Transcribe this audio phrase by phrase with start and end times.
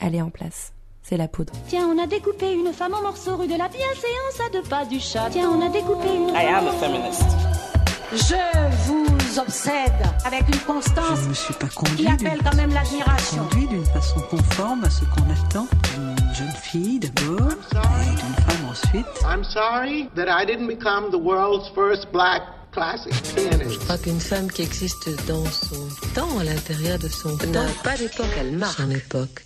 [0.00, 0.72] elle est en place.
[1.02, 1.52] C'est la poudre.
[1.68, 4.84] Tiens, on a découpé une femme en morceaux rue de la bienséance à deux pas
[4.84, 5.28] du chat.
[5.30, 7.24] Tiens, on a découpé une I am a feminist.
[8.12, 9.92] Je vous obsède
[10.24, 13.44] avec une constance Je ne me suis pas qui conduit appelle quand même l'admiration.
[13.44, 18.68] conduit d'une façon conforme à ce qu'on attend d'une jeune fille d'abord et d'une femme
[18.68, 19.06] ensuite.
[19.24, 22.42] I'm sorry that I didn't become the world's first black
[22.72, 23.74] classic pianist.
[23.74, 27.62] Je crois qu'une femme qui existe dans son temps, à l'intérieur de son temps, n'a
[27.84, 29.44] pas d'époque, elle marque son époque.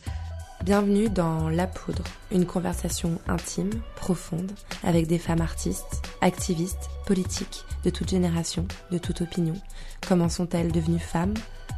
[0.64, 4.50] Bienvenue dans La Poudre, une conversation intime, profonde,
[4.82, 9.52] avec des femmes artistes, activistes, politiques, de toute génération, de toute opinion.
[10.08, 11.34] Comment sont-elles devenues femmes?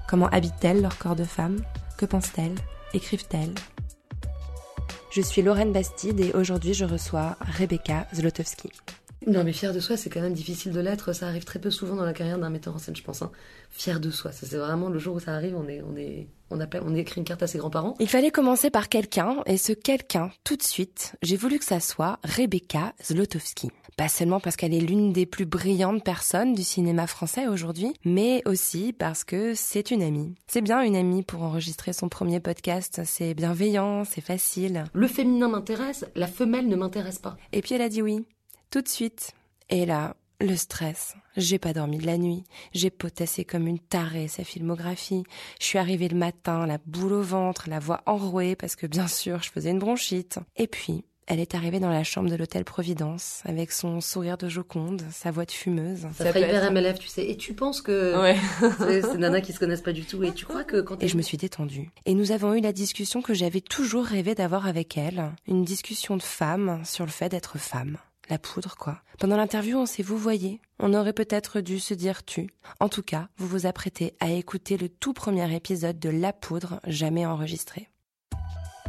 [0.09, 1.65] Comment habitent-elles leur corps de femme
[1.99, 2.55] Que pensent-elles?
[2.95, 3.55] Écrivent-elles?
[5.11, 8.71] Je suis Lorraine Bastide et aujourd'hui je reçois Rebecca Zlotowski.
[9.27, 11.12] Non, mais fier de soi, c'est quand même difficile de l'être.
[11.12, 13.23] Ça arrive très peu souvent dans la carrière d'un metteur en scène, je pense.
[13.23, 13.30] Hein.
[13.70, 16.29] Fier de soi, ça c'est vraiment le jour où ça arrive, on est, on est,
[16.51, 17.95] on appelle, on écrit une carte à ses grands-parents.
[17.98, 21.80] Il fallait commencer par quelqu'un, et ce quelqu'un, tout de suite, j'ai voulu que ça
[21.80, 23.71] soit Rebecca Zlotowski.
[23.96, 28.43] Pas seulement parce qu'elle est l'une des plus brillantes personnes du cinéma français aujourd'hui, mais
[28.45, 30.35] aussi parce que c'est une amie.
[30.46, 34.85] C'est bien une amie pour enregistrer son premier podcast, c'est bienveillant, c'est facile.
[34.93, 37.38] Le féminin m'intéresse, la femelle ne m'intéresse pas.
[37.52, 38.26] Et puis elle a dit oui,
[38.77, 39.32] tout de suite.
[39.71, 41.15] Et là, le stress.
[41.38, 42.45] J'ai pas dormi de la nuit.
[42.74, 45.24] J'ai potassé comme une tarée sa filmographie.
[45.59, 49.09] Je suis arrivée le matin, la boule au ventre, la voix enrouée parce que bien
[49.09, 50.41] sûr je faisais une bronchite.
[50.57, 54.47] Et puis, elle est arrivée dans la chambre de l'hôtel Providence avec son sourire de
[54.47, 56.07] Joconde, sa voix de fumeuse.
[56.13, 57.27] Ça, ferait hyper MLF, tu sais.
[57.27, 58.37] Et tu penses que Ouais.
[58.79, 60.23] c'est nana qui se connaissent pas du tout.
[60.23, 61.91] Et tu crois que quand Et je me suis détendue.
[62.04, 65.32] Et nous avons eu la discussion que j'avais toujours rêvé d'avoir avec elle.
[65.47, 67.97] Une discussion de femmes sur le fait d'être femme.
[68.28, 69.00] La poudre, quoi.
[69.19, 70.60] Pendant l'interview, on s'est vous voyez.
[70.81, 72.50] On aurait peut-être dû se dire tu.
[72.81, 76.81] En tout cas, vous vous apprêtez à écouter le tout premier épisode de La poudre
[76.87, 77.88] jamais enregistré.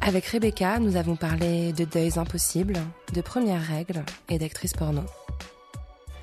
[0.01, 2.79] Avec Rebecca, nous avons parlé de deuils impossibles,
[3.13, 5.03] de premières règles et d'actrices porno.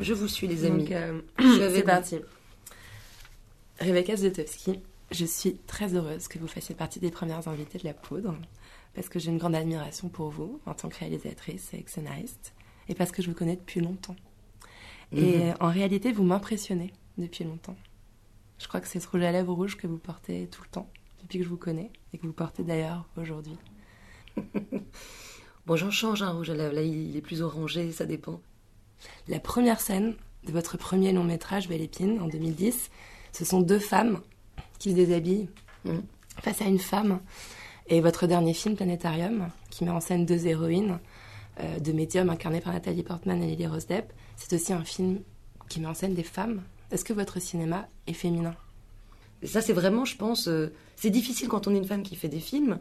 [0.01, 0.89] je vous suis, les amis.
[0.93, 2.19] Euh, c'est parti.
[3.81, 7.95] Rebecca Zlotowski, je suis très heureuse que vous fassiez partie des premières invitées de La
[7.95, 8.35] Poudre,
[8.95, 12.55] parce que j'ai une grande admiration pour vous en tant que réalisatrice et scénariste,
[12.89, 14.17] et parce que je vous connais depuis longtemps.
[15.17, 17.77] Et en réalité, vous m'impressionnez depuis longtemps.
[18.59, 20.89] Je crois que c'est ce rouge à lèvres rouge que vous portez tout le temps,
[21.23, 23.57] depuis que je vous connais, et que vous portez d'ailleurs aujourd'hui.
[25.67, 26.75] Bon, j'en change un rouge à lèvres.
[26.75, 28.41] Là, il est plus orangé, ça dépend.
[29.29, 30.15] La première scène
[30.47, 32.91] de votre premier long métrage, Belle Épine, en 2010,
[33.33, 34.21] ce sont deux femmes
[34.79, 35.49] qui se déshabillent
[35.87, 36.03] Mhm.
[36.43, 37.21] face à une femme.
[37.87, 40.99] Et votre dernier film, Planétarium, qui met en scène deux héroïnes,
[41.61, 45.21] euh, deux médiums incarnées par Nathalie Portman et Lily Rose Depp, c'est aussi un film
[45.69, 46.63] qui met en scène des femmes.
[46.91, 48.55] Est-ce que votre cinéma est féminin?
[49.45, 52.29] Ça, c'est vraiment, je pense, euh, c'est difficile quand on est une femme qui fait
[52.29, 52.79] des films.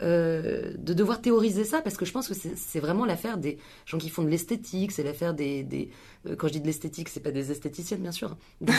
[0.00, 3.98] euh, de devoir théoriser ça parce que je pense que c'est vraiment l'affaire des gens
[3.98, 5.90] qui font de l'esthétique c'est l'affaire des,
[6.36, 8.72] quand je dis de l'esthétique c'est pas des esthéticiennes bien sûr des,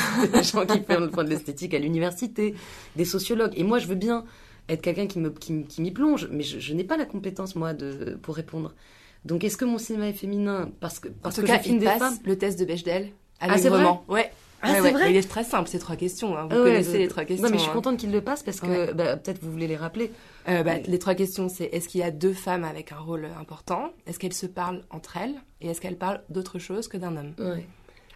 [0.44, 2.56] gens qui font, de l'esthétique à l'université
[2.96, 4.24] des sociologues et moi je veux bien
[4.70, 5.22] être quelqu'un qui
[5.66, 8.74] qui m'y plonge mais je, je n'ai pas la compétence moi de pour répondre
[9.26, 11.80] donc est-ce que mon cinéma est féminin parce que parce En tout que cas, il
[11.80, 13.10] des passe femmes le test de Bechdel
[13.40, 14.04] Ah, allègrement.
[14.08, 14.32] Ouais.
[14.62, 14.92] Ah, Ouais, c'est ouais.
[14.92, 16.36] vrai Il est très simple, ces trois questions.
[16.38, 16.44] hein.
[16.50, 17.46] Vous Ah connaissez les trois questions.
[17.46, 17.74] non mais je suis hein.
[17.74, 18.94] contente qu'il le passe parce que Ouais.
[18.94, 20.12] bah, peut-être vous voulez les rappeler
[20.50, 23.26] Euh, bah, les trois questions, c'est est-ce qu'il y a deux femmes avec un rôle
[23.40, 23.92] important?
[24.06, 25.36] Est-ce qu'elles se parlent entre elles?
[25.62, 27.34] Et est-ce qu'elles parlent d'autre chose que d'un homme?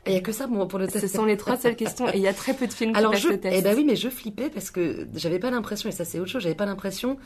[0.06, 1.08] Il n'y a que ça bon, pour le test.
[1.08, 2.10] Ce sont les trois seules questions.
[2.10, 3.56] Et il y a très peu de films qui Alors passent je, le test.
[3.58, 6.30] eh ben oui, mais je flippais parce que j'avais pas l'impression, et ça c'est autre
[6.30, 7.18] chose, j'avais pas l'impression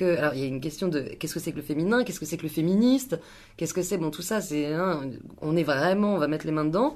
[0.00, 2.26] alors il y a une question de qu'est-ce que c'est que le féminin, qu'est-ce que
[2.26, 3.18] c'est que le féministe,
[3.56, 5.02] qu'est-ce que c'est, bon tout ça c'est, hein,
[5.40, 6.94] on est vraiment, on va mettre les mains dedans,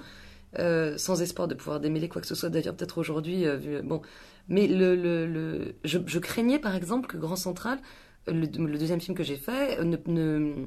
[0.58, 4.00] euh, sans espoir de pouvoir démêler quoi que ce soit d'ailleurs peut-être aujourd'hui, euh, bon,
[4.48, 7.78] mais le, le, le je, craignais par exemple que Grand Central,
[8.26, 10.66] le, deuxième film que j'ai fait, ne, ne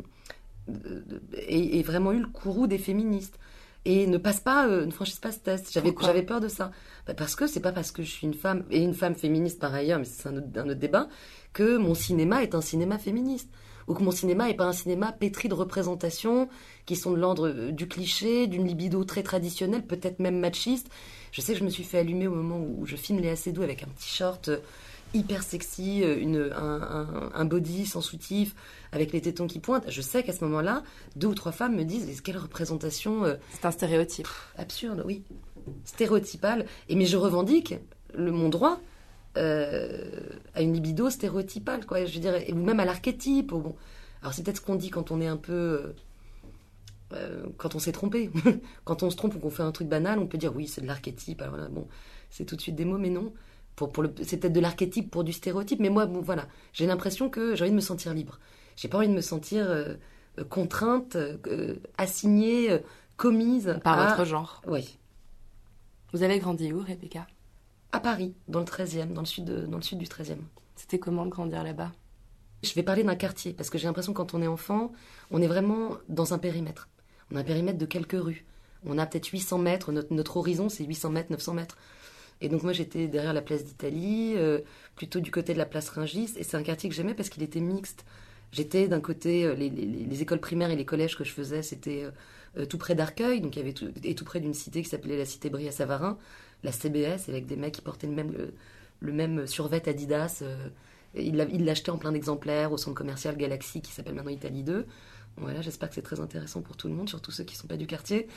[0.69, 1.01] euh,
[1.35, 3.39] ait, ait vraiment eu le courroux des féministes
[3.85, 5.71] et ne passe pas, euh, ne franchisse pas ce test.
[5.71, 6.71] J'avais, j'avais peur de ça.
[7.07, 9.59] Bah, parce que c'est pas parce que je suis une femme, et une femme féministe
[9.59, 11.07] par ailleurs, mais c'est un autre, un autre débat,
[11.53, 13.49] que mon cinéma est un cinéma féministe.
[13.87, 16.47] Ou que mon cinéma est pas un cinéma pétri de représentations
[16.85, 20.89] qui sont de l'ordre euh, du cliché, d'une libido très traditionnelle, peut-être même machiste.
[21.31, 23.63] Je sais que je me suis fait allumer au moment où je filme Léa Seydoux
[23.63, 24.59] avec un petit short euh,
[25.13, 28.55] hyper sexy, euh, une, un, un, un body sans soutif,
[28.91, 29.89] avec les tétons qui pointent.
[29.89, 30.83] Je sais qu'à ce moment-là,
[31.15, 34.27] deux ou trois femmes me disent Mais quelle représentation euh, C'est un stéréotype.
[34.57, 35.23] absurde, oui,
[35.85, 36.65] stéréotypale.
[36.87, 37.75] Et mais je revendique
[38.13, 38.79] le mon droit
[39.37, 40.09] euh,
[40.55, 42.05] à une libido stéréotypale, quoi.
[42.05, 43.47] Je dirais, ou même à l'archétype.
[43.49, 43.75] Bon,
[44.21, 45.93] alors c'est peut-être ce qu'on dit quand on est un peu,
[47.13, 48.31] euh, quand on s'est trompé.
[48.83, 50.81] quand on se trompe ou qu'on fait un truc banal, on peut dire oui, c'est
[50.81, 51.41] de l'archétype.
[51.41, 51.87] Alors là, bon,
[52.29, 53.31] c'est tout de suite des mots, mais non.
[53.79, 56.85] Pour, pour le, c'est peut-être de l'archétype pour du stéréotype, mais moi, bon, voilà, j'ai
[56.85, 58.37] l'impression que j'ai envie de me sentir libre.
[58.75, 59.93] J'ai pas envie de me sentir euh,
[60.37, 62.79] euh, contrainte, euh, assignée, euh,
[63.15, 64.09] commise Par à...
[64.09, 64.61] votre genre.
[64.67, 64.97] Oui,
[66.11, 67.25] Vous avez grandi où, Rebecca?
[67.93, 70.37] À Paris, dans le 13e, dans le sud, de- dans le sud du 13e.
[70.75, 71.91] C'était comment de grandir là-bas?
[72.63, 74.91] Je vais parler d'un quartier, parce que j'ai l'impression que quand on est enfant,
[75.31, 76.89] on est vraiment dans un périmètre.
[77.31, 78.45] On a un périmètre de quelques rues.
[78.85, 81.77] On a peut-être 800 mètres, notre, notre horizon c'est 800 mètres, 900 mètres.
[82.41, 84.59] Et donc moi j'étais derrière la place d'Italie, euh,
[84.95, 87.43] plutôt du côté de la place Ringis, et c'est un quartier que j'aimais parce qu'il
[87.43, 88.05] était mixte.
[88.51, 91.61] J'étais d'un côté, euh, les, les- les écoles primaires et les collèges que je faisais,
[91.63, 92.05] c'était
[92.57, 95.17] euh, tout près d'Arcueil, donc il y avait et tout près d'une cité qui s'appelait
[95.17, 96.17] la cité Brie à Savarin,
[96.63, 98.33] la CBS, avec des mecs qui portaient le même,
[99.01, 100.39] le, même survêt Adidas.
[100.41, 100.55] euh,
[101.15, 104.63] il l'a- il l'achetait en plein d'exemplaires au centre commercial Galaxy qui s'appelle maintenant Italie
[104.63, 104.85] 2.
[105.37, 107.67] Voilà, j'espère que c'est très intéressant pour tout le monde, surtout ceux qui ne sont
[107.67, 108.27] pas du quartier.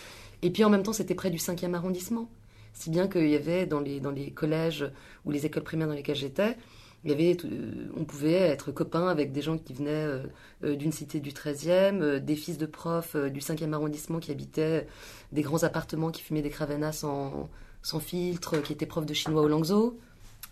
[0.43, 2.31] Et puis en même temps, c'était près du 5e arrondissement.
[2.73, 4.91] Si bien qu'il y avait dans les, dans les collèges
[5.25, 6.57] ou les écoles primaires dans lesquelles j'étais,
[7.05, 10.23] il y avait, euh, on pouvait être copain avec des gens qui venaient euh,
[10.65, 14.87] euh, d'une cité du 13e, euh, des fils de profs du 5e arrondissement qui habitaient
[15.33, 17.51] des grands appartements, qui fumaient des cravanas sans,
[17.83, 19.99] sans filtre, qui étaient profs de chinois au Langzhou.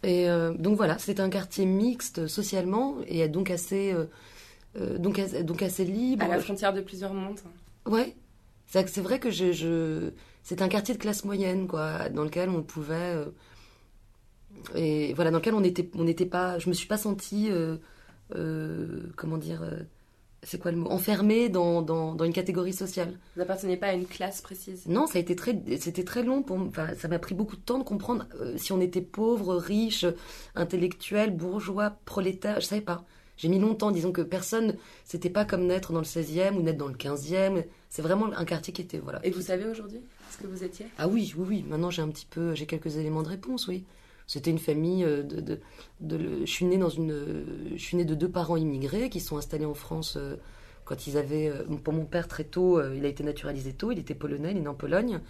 [0.02, 3.94] Et euh, donc voilà, c'était un quartier mixte socialement et donc assez,
[4.76, 6.24] euh, donc, donc assez libre.
[6.24, 7.40] À la frontière de plusieurs mondes.
[7.86, 8.14] Ouais.
[8.66, 10.10] C'est c'est vrai que je, je...
[10.42, 12.94] c'est un quartier de classe moyenne, quoi, dans lequel on pouvait.
[13.16, 13.26] euh,
[14.74, 16.58] Et voilà, dans lequel on n'était on n'était pas.
[16.58, 17.48] Je me suis pas sentie.
[17.50, 17.76] euh,
[18.36, 19.62] euh, comment dire
[20.44, 23.18] C'est quoi le mot Enfermée dans, dans, dans une catégorie sociale.
[23.34, 24.86] Vous n'appartenez pas à une classe précise?
[24.86, 27.60] Non, ça a été très, c'était très long pour, enfin, ça m'a pris beaucoup de
[27.62, 30.06] temps de comprendre euh, si on était pauvre, riche,
[30.54, 32.60] intellectuel, bourgeois, prolétaire.
[32.60, 33.04] Je savais pas.
[33.36, 36.78] J'ai mis longtemps, disons que personne, c'était pas comme naître dans le 16e ou naître
[36.78, 37.64] dans le 15e.
[37.88, 39.18] C'est vraiment un quartier qui était, voilà.
[39.24, 40.00] Et vous savez aujourd'hui?
[40.30, 41.64] Ce que vous étiez Ah oui, oui, oui.
[41.68, 43.84] Maintenant, j'ai un petit peu, j'ai quelques éléments de réponse, oui.
[44.26, 45.60] C'était une famille euh, de, de,
[46.00, 47.44] de le- je suis née dans une,
[47.74, 50.36] je suis née de deux parents immigrés qui sont installés en France euh,
[50.84, 53.98] quand ils avaient, euh, pour mon père très tôt, il a été naturalisé tôt, il
[53.98, 55.20] était polonais, il est né en Pologne,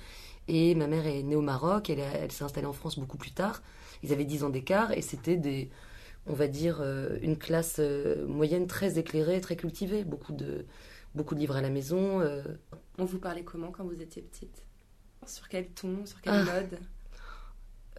[0.48, 3.32] et ma mère est née au Maroc, elle, elle s'est installée en France beaucoup plus
[3.32, 3.62] tard.
[4.02, 5.70] Ils avaient 10 ans d'écart et c'était des,
[6.26, 6.82] on va dire,
[7.22, 7.80] une classe
[8.26, 10.64] moyenne très éclairée, très cultivée, beaucoup de,
[11.14, 12.20] beaucoup de livres à la maison.
[12.98, 14.64] On vous parlait comment quand vous étiez petite?
[15.30, 16.44] Sur quel ton Sur quel Ah.
[16.44, 16.78] mode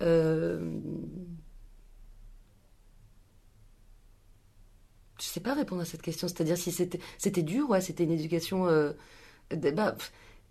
[0.02, 0.80] Euh,
[5.20, 6.28] Je sais pas répondre à cette question.
[6.28, 8.68] C'est-à-dire si c'était c'était dur, ouais, c'était une éducation.
[8.68, 8.94] euh,
[9.74, 9.96] bah,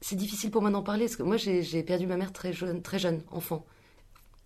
[0.01, 2.81] c'est difficile pour moi d'en parler parce que moi j'ai perdu ma mère très jeune,
[2.83, 3.67] très jeune, enfant.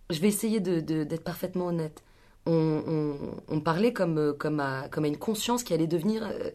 [0.09, 2.03] Je vais essayer de- de- d'être parfaitement honnête.
[2.47, 6.23] On, on- on parlait comme euh, comme à comme à une conscience qui allait devenir.
[6.25, 6.49] euh,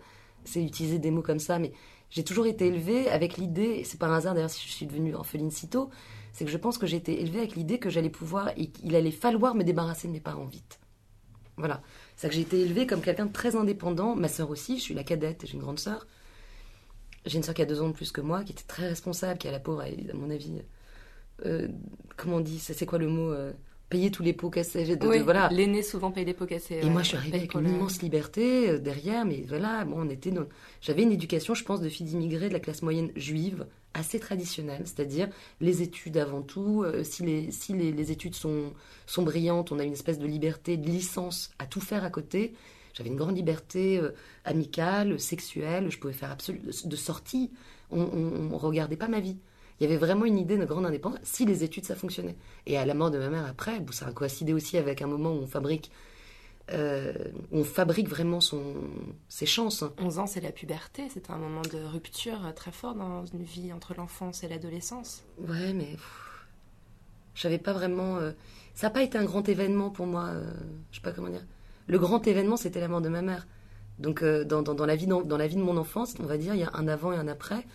[0.44, 1.72] c'est utiliser des mots comme ça, mais
[2.10, 3.82] j'ai toujours été élevée avec l'idée.
[3.84, 5.90] C'est pas un hasard d'ailleurs si je suis devenue orpheline si tôt
[6.32, 8.94] c'est que je pense que j'ai été élevée avec l'idée que j'allais pouvoir et qu'il
[8.94, 10.80] allait falloir me débarrasser de mes parents vite.
[11.56, 11.82] Voilà.
[12.16, 14.14] C'est que j'ai été élevée comme quelqu'un de très indépendant.
[14.16, 16.06] Ma sœur aussi, je suis la cadette, j'ai une grande sœur.
[17.26, 19.38] J'ai une sœur qui a deux ans de plus que moi, qui était très responsable,
[19.38, 20.62] qui à la pauvre, à mon avis,
[21.44, 21.68] euh,
[22.16, 23.52] comment on dit, c'est quoi le mot euh,
[23.90, 24.84] Payer tous les pots cassés.
[24.86, 25.48] de- de- Oui, voilà.
[25.50, 26.76] L'aîné souvent paye des pots cassés.
[26.80, 26.90] Et ouais.
[26.90, 30.30] moi, je suis arrivée avec une immense liberté euh, derrière, mais voilà, bon, on était
[30.30, 30.44] dans...
[30.80, 34.82] J'avais une éducation, je pense, de fille d'immigrés de la classe moyenne juive, assez traditionnelle,
[34.84, 35.28] c'est-à-dire
[35.60, 36.84] les études avant tout.
[36.84, 38.72] euh, si les, si les, les études sont,
[39.06, 42.54] sont brillantes, on a une espèce de liberté, de licence à tout faire à côté.
[42.94, 44.10] J'avais une grande liberté euh,
[44.44, 47.50] amicale, sexuelle, je pouvais faire absolument de sortie.
[47.90, 48.00] On,
[48.52, 49.36] on regardait pas ma vie.
[49.80, 52.36] Il y avait vraiment une idée de grande indépendance si les études ça fonctionnait.
[52.66, 55.06] Et à la mort de ma mère après, bon, ça a coïncidé aussi avec un
[55.06, 55.90] moment où on fabrique
[56.72, 57.12] euh,
[57.50, 58.62] on fabrique vraiment son,
[59.28, 59.82] ses chances.
[59.82, 59.92] hein.
[59.98, 61.08] 11 ans, c'est la puberté.
[61.12, 65.24] C'est un moment de rupture très fort dans une vie entre l'enfance et l'adolescence.
[65.38, 65.96] Ouais, mais
[67.34, 68.18] je savais pas vraiment.
[68.18, 68.32] euh,
[68.74, 70.26] ça n'a pas été un grand événement pour moi.
[70.26, 70.52] euh,
[70.90, 71.44] je sais pas comment dire.
[71.86, 73.46] Le grand événement, c'était la mort de ma mère.
[73.98, 76.38] Donc, dans, dans, dans la vie, dans, dans la vie de mon enfance, on va
[76.38, 77.66] dire, il y a un avant et un après.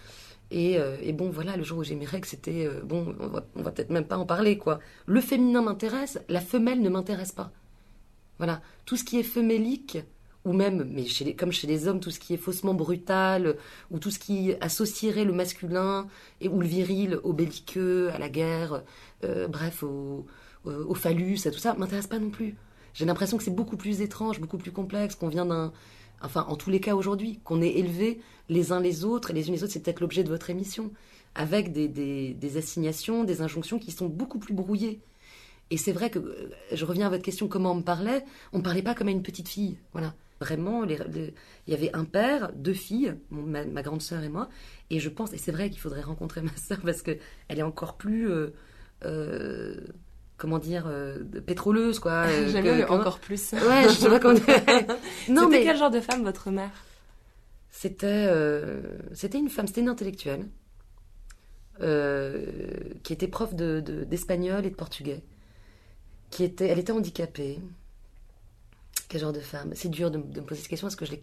[0.56, 2.66] Et, euh, et bon, voilà, le jour où j'ai mes règles, c'était.
[2.66, 4.80] euh, bon, on va, va peut-être même pas en parler, quoi.
[5.06, 7.52] Le féminin m'intéresse, la femelle ne m'intéresse pas.
[8.38, 8.62] Voilà.
[8.86, 9.98] Tout ce qui est femélique,
[10.46, 13.58] ou même, mais chez comme chez les hommes, tout ce qui est faussement brutal,
[13.92, 16.08] ou tout ce qui associerait le masculin
[16.40, 18.84] et ou le viril au belliqueux, à la guerre,
[19.26, 20.26] euh, bref, au,
[20.66, 22.56] au, au phallus, à tout ça, m'intéresse pas non plus.
[22.94, 25.74] J'ai l'impression que c'est beaucoup plus étrange, beaucoup plus complexe, qu'on vient d'un.
[26.22, 29.48] Enfin, en tous les cas aujourd'hui, qu'on est élevés les uns les autres, et les
[29.48, 30.92] unes les autres, c'est peut-être l'objet de votre émission,
[31.36, 35.02] avec des, des, assignations, des injonctions qui sont beaucoup plus brouillées.
[35.72, 38.60] Et c'est vrai que, euh, je reviens à votre question, comment on me parlait On
[38.60, 40.14] me parlait pas comme à une petite fille, voilà.
[40.42, 41.34] Vraiment, il
[41.68, 44.50] y avait un père, deux filles, ma grande sœur et moi,
[44.90, 47.18] et je pense, et c'est vrai qu'il faudrait rencontrer ma sœur parce que
[47.48, 48.54] elle est encore plus, euh,
[49.06, 49.80] euh,
[50.38, 52.12] comment dire, euh, pétroleuse, quoi.
[52.28, 53.52] euh, J'aime que- le encore plus.
[53.54, 54.40] Ouais, je sais pas comment.
[55.30, 56.72] Non, C'était mais quel genre de femme, votre mère?
[57.70, 58.82] C'était euh,
[59.14, 60.46] c'était une femme, c'était une intellectuelle
[63.04, 65.22] qui était prof de- de- d'espagnol et de portugais.
[66.32, 67.60] Qui était, elle était handicapée.
[69.10, 69.72] Quel genre de femme?
[69.76, 71.22] C'est dur de, de me poser cette question parce que je, l'ai-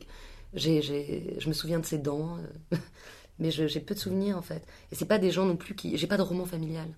[0.55, 2.37] j'ai, j'ai- je me souviens de ses dents,
[2.73, 2.77] euh,
[3.39, 4.63] mais je- j'ai peu de souvenirs en fait.
[4.91, 6.89] Et c'est pas des gens non plus qui, j'ai pas de roman familial.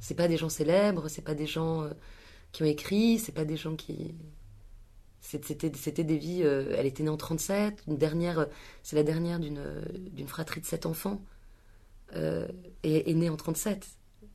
[0.00, 1.90] C'est pas des gens célèbres, c'est pas des gens euh,
[2.52, 4.14] qui ont écrit, c'est pas des gens qui.
[5.20, 6.42] C'était, c'était des vies.
[6.44, 8.46] euh, elle était née en 37, une dernière, euh,
[8.82, 9.60] c'est la dernière d'une,
[10.12, 11.22] d'une fratrie de sept enfants,
[12.16, 12.48] euh,
[12.84, 13.86] et est née en 37.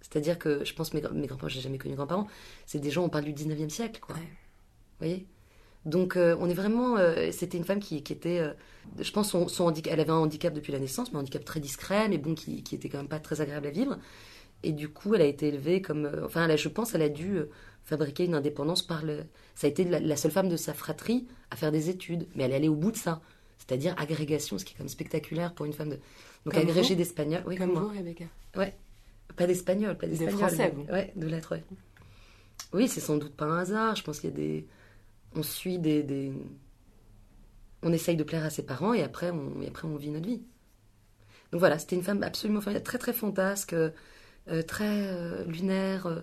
[0.02, 2.28] C'est-à-dire que je pense mes, mes grands-parents, j'ai jamais connu grands-parents,
[2.66, 4.16] c'est des gens, on parle du 19e siècle, quoi.
[4.16, 4.22] Ouais.
[4.22, 4.28] Vous
[5.00, 5.28] voyez?
[5.86, 6.98] Donc euh, on est vraiment.
[6.98, 8.40] euh, c'était une femme qui, qui était.
[8.40, 8.54] euh,
[9.00, 11.46] je pense son, son handicap, elle avait un handicap depuis la naissance, mais un handicap
[11.46, 13.98] très discret, mais bon, qui, qui était quand même pas très agréable à vivre.
[14.64, 16.06] Et du coup, elle a été élevée comme.
[16.06, 17.50] euh, enfin, elle a- je pense, elle a dû euh,
[17.84, 19.24] fabriquer une indépendance par le.
[19.56, 22.44] Ça a été la, la seule femme de sa fratrie à faire des études, mais
[22.44, 23.22] elle est allée au bout de ça.
[23.58, 26.00] C'est-à-dire agrégation, ce qui est quand même spectaculaire pour une femme de.
[26.46, 27.44] Donc Comme agrégée d'espagnol.
[27.46, 27.82] Oui, Comme moi.
[27.82, 28.26] vous, Rebecca.
[28.56, 28.74] Ouais.
[29.36, 30.38] Pas d'espagnol, pas De d'espagnol.
[30.38, 30.92] français, mais- vous.
[30.92, 31.64] Ouais, de lettres, ouais.
[32.74, 33.96] Oui, c'est sans doute pas un hasard.
[33.96, 34.68] Je pense qu'il y a des.
[35.36, 36.04] On suit des.
[36.04, 36.32] des-
[37.82, 40.28] On essaye de plaire à ses parents et après, on, et après on vit notre
[40.28, 40.42] vie.
[41.52, 43.90] Donc voilà, c'était une femme absolument très très fantasque, euh,
[44.68, 46.08] très euh, lunaire.
[46.08, 46.22] euh,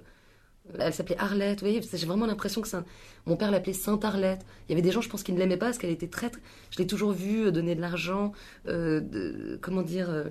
[0.78, 2.68] elle s'appelait Arlette, vous voyez, j'ai vraiment l'impression que
[3.26, 4.44] mon père l'appelait Sainte Arlette.
[4.68, 6.30] Il y avait des gens, je pense, qui ne l'aimaient pas parce qu'elle était très,
[6.70, 8.32] Je l'ai toujours vue euh, donner de l'argent,
[8.66, 10.24] euh, comment dire, euh,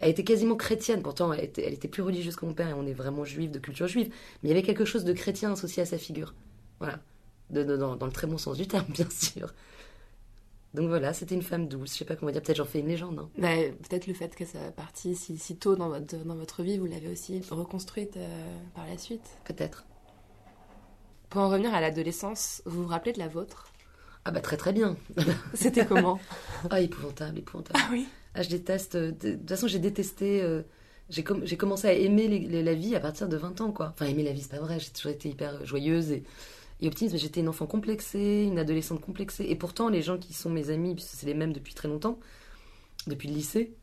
[0.00, 2.92] elle était quasiment chrétienne, pourtant elle était, plus religieuse que mon père et on est
[2.92, 4.08] vraiment juif de culture juive,
[4.42, 6.34] mais il y avait quelque chose de chrétien associé à sa figure.
[6.80, 7.00] Voilà,
[7.50, 9.52] dans le très bon sens du terme, bien sûr.
[10.78, 12.86] Donc voilà, c'était une femme douce, je sais pas comment dire, peut-être j'en fais une
[12.86, 13.18] légende.
[13.18, 13.28] hein.
[13.36, 13.48] Bah,
[13.88, 16.86] Peut-être le fait que ça partie si, si tôt dans votre, dans votre vie, vous
[16.86, 19.28] l'avez aussi reconstruite euh, par la suite.
[19.44, 19.84] Peut-être.
[21.30, 23.66] Pour en revenir à l'adolescence, vous vous rappelez de la vôtre?
[24.24, 24.96] Ah bah très très bien.
[25.54, 26.18] C'était comment?
[26.70, 27.78] Ah épouvantable, épouvantable.
[27.82, 28.94] Ah oui Ah, je déteste.
[28.94, 30.40] euh, De, de toute façon, j'ai détesté.
[30.42, 30.62] euh,
[31.10, 33.72] j'ai com- j'ai commencé à aimer les- les- la vie à partir de 20 ans,
[33.72, 33.90] quoi.
[33.94, 34.78] Enfin, aimer la vie, c'est pas vrai.
[34.78, 36.22] J'ai toujours été hyper joyeuse et,
[36.80, 39.46] et optimiste, mais j'étais une enfant complexée, une adolescente complexée.
[39.48, 42.18] Et pourtant, les gens qui sont mes amis, puisque c'est les mêmes depuis très longtemps,
[43.06, 43.74] depuis le lycée,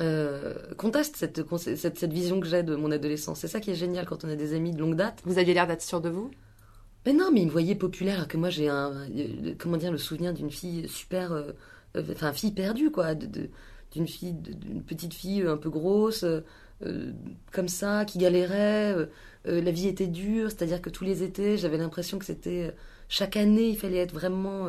[0.00, 3.40] euh, contestent cette, cette, cette vision que j'ai de mon adolescence.
[3.40, 5.20] C'est ça qui est génial quand on a des amis de longue date.
[5.24, 6.30] Vous aviez l'air d'être sûr de vous?
[7.06, 9.92] Mais non, mais ils me voyaient populaire, alors que moi j'ai un, euh, comment dire,
[9.92, 11.52] le souvenir d'une fille super, euh,
[12.12, 16.24] enfin fille perdue quoi, d'une fille, d'une petite fille un peu grosse,
[16.82, 17.12] euh,
[17.52, 18.92] comme ça, qui galérait.
[18.92, 19.06] euh,
[19.46, 22.74] euh, la vie était dure, c'est-à-dire que tous les étés, j'avais l'impression que c'était
[23.08, 24.68] chaque année, il fallait être vraiment.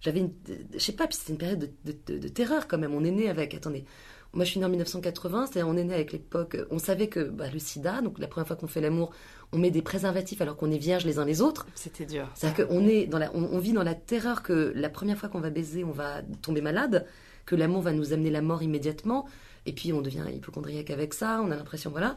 [0.00, 0.32] j'avais, une,
[0.74, 2.94] je sais pas, puis c'était une période de, de- de- de terreur quand même.
[2.94, 3.84] On est né avec, attendez.
[4.32, 6.56] Moi, je suis née en 1980, c'est-à-dire on est né avec l'époque.
[6.70, 9.10] On savait que bah, le sida, donc la première fois qu'on fait l'amour,
[9.52, 11.66] on met des préservatifs alors qu'on est vierge les uns les autres.
[11.74, 12.28] C'était dur.
[12.36, 15.28] C'est-à-dire qu'on est dans la, on, on vit dans la terreur que la première fois
[15.28, 17.06] qu'on va baiser, on va tomber malade,
[17.44, 19.26] que l'amour va nous amener la mort immédiatement,
[19.66, 22.16] et puis on devient hypochondriaque avec ça, on a l'impression, voilà.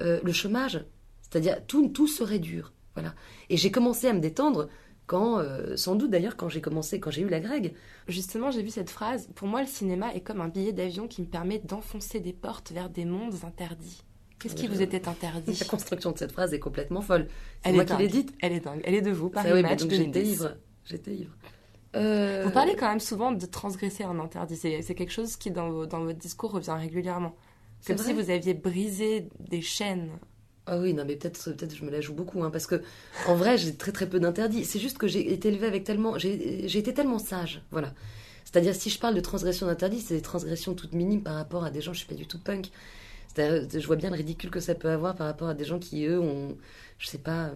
[0.00, 0.84] Euh, le chômage,
[1.22, 3.14] c'est-à-dire tout, tout serait dur, voilà.
[3.50, 4.68] Et j'ai commencé à me détendre
[5.06, 7.74] quand, euh, sans doute d'ailleurs, quand j'ai commencé, quand j'ai eu la Greg.
[8.08, 9.28] Justement, j'ai vu cette phrase.
[9.34, 12.72] Pour moi, le cinéma est comme un billet d'avion qui me permet d'enfoncer des portes
[12.72, 14.02] vers des mondes interdits.
[14.38, 15.56] Qu'est-ce qui vous était interdit?
[15.60, 17.28] La construction de cette phrase est complètement folle.
[17.64, 18.34] C'est moi est qui l'ai dite.
[18.40, 18.82] Elle est dingue.
[18.84, 20.32] Elle est de vous, Ça, oui, j'étais 2010.
[20.32, 20.56] ivre.
[20.84, 21.32] J'étais ivre.
[21.94, 24.56] Euh, Vous parlez quand même souvent de transgresser un interdit.
[24.56, 27.34] C'est quelque chose qui, dans, vos- dans votre discours, revient régulièrement.
[27.86, 30.08] Comme si vous aviez brisé des chaînes.
[30.66, 32.82] Ah oui, non, mais peut-être peut-être je me la joue beaucoup, hein, parce que
[33.28, 34.64] en vrai, j'ai très très peu d'interdits.
[34.64, 36.16] C'est juste que j'ai été élevée avec tellement.
[36.18, 37.92] J'ai été tellement sage, voilà.
[38.44, 41.70] C'est-à-dire, si je parle de transgression d'interdits, c'est des transgressions toutes minimes par rapport à
[41.70, 42.70] des gens, je suis pas du tout punk.
[43.34, 45.78] C'est-à-dire, je vois bien le ridicule que ça peut avoir par rapport à des gens
[45.78, 46.56] qui, eux, ont.
[46.98, 47.50] Je sais pas.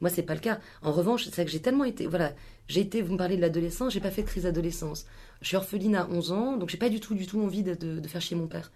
[0.00, 0.58] Moi, c'est pas le cas.
[0.82, 2.06] En revanche, c'est que j'ai tellement été.
[2.06, 2.32] Voilà,
[2.68, 3.02] j'ai été.
[3.02, 5.06] Vous me parlez de l'adolescence, j'ai pas fait de crise d'adolescence.
[5.40, 7.74] Je suis orpheline à 11 ans, donc j'ai pas du tout, du tout envie de,
[7.74, 8.70] de- faire chier mon père.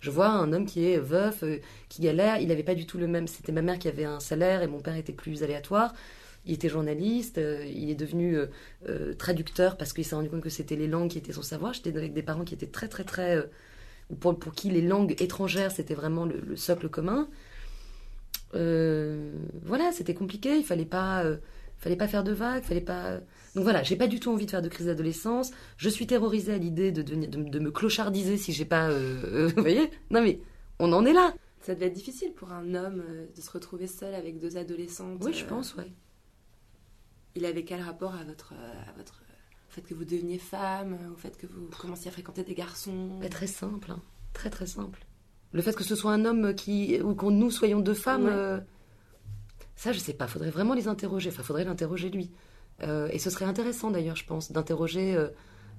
[0.00, 2.40] Je vois un homme qui est veuf, euh, qui galère.
[2.40, 3.26] Il avait pas du tout le même.
[3.28, 5.94] C'était ma mère qui avait un salaire et mon père était plus aléatoire.
[6.46, 8.36] Il était journaliste, euh, il est devenu
[8.88, 11.74] euh, traducteur parce qu'il s'est rendu compte que c'était les langues qui étaient son savoir.
[11.74, 13.42] J'étais avec des parents qui étaient très, très, très.
[14.20, 17.28] pour, pour qui les langues étrangères, c'était vraiment le, le socle commun.
[19.64, 20.56] Voilà, c'était compliqué.
[20.56, 21.24] Il fallait pas,
[21.78, 23.18] fallait pas faire de vagues, fallait pas.
[23.54, 25.50] Donc voilà, j'ai pas du tout envie de faire de crise d'adolescence.
[25.76, 28.90] Je suis terrorisée à l'idée de, de, de me clochardiser si j'ai pas.
[28.90, 29.90] euh, euh, vous voyez?
[30.10, 30.40] Non mais
[30.78, 31.34] on en est là.
[31.60, 35.22] Ça devait être difficile pour un homme euh, de se retrouver seul avec deux adolescentes.
[35.24, 35.92] Oui, je pense, ouais.
[37.34, 39.22] Il avait quel rapport à votre, à votre,
[39.68, 43.18] au fait que vous deveniez femme, au fait que vous commenciez à fréquenter des garçons?
[43.20, 44.00] Bah, très simple, hein.
[44.32, 45.04] très très simple.
[45.52, 48.32] Le fait que ce soit un homme qui ou que nous soyons deux femmes, Ouais.
[48.32, 48.58] euh,
[49.78, 50.26] Ça, je sais pas.
[50.26, 51.30] Faudrait vraiment les interroger.
[51.30, 52.30] Enfin, faudrait l'interroger lui.
[52.82, 55.14] Euh, et ce serait intéressant d'ailleurs, je pense, d'interroger.
[55.14, 55.28] euh,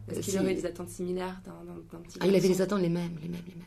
[0.07, 2.79] Est-ce euh, qu'il si- aurait des attentes similaires d'un, petit Ah, il avait les attentes
[2.81, 3.65] les mêmes, les mêmes, les mêmes.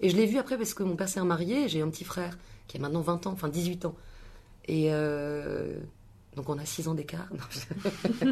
[0.00, 1.68] Et je l'ai vu après parce que mon père s'est remarié.
[1.68, 3.94] J'ai un petit frère qui a maintenant 20 ans, enfin 18 ans.
[4.66, 5.78] Et euh,
[6.34, 7.28] donc on a 6 ans d'écart.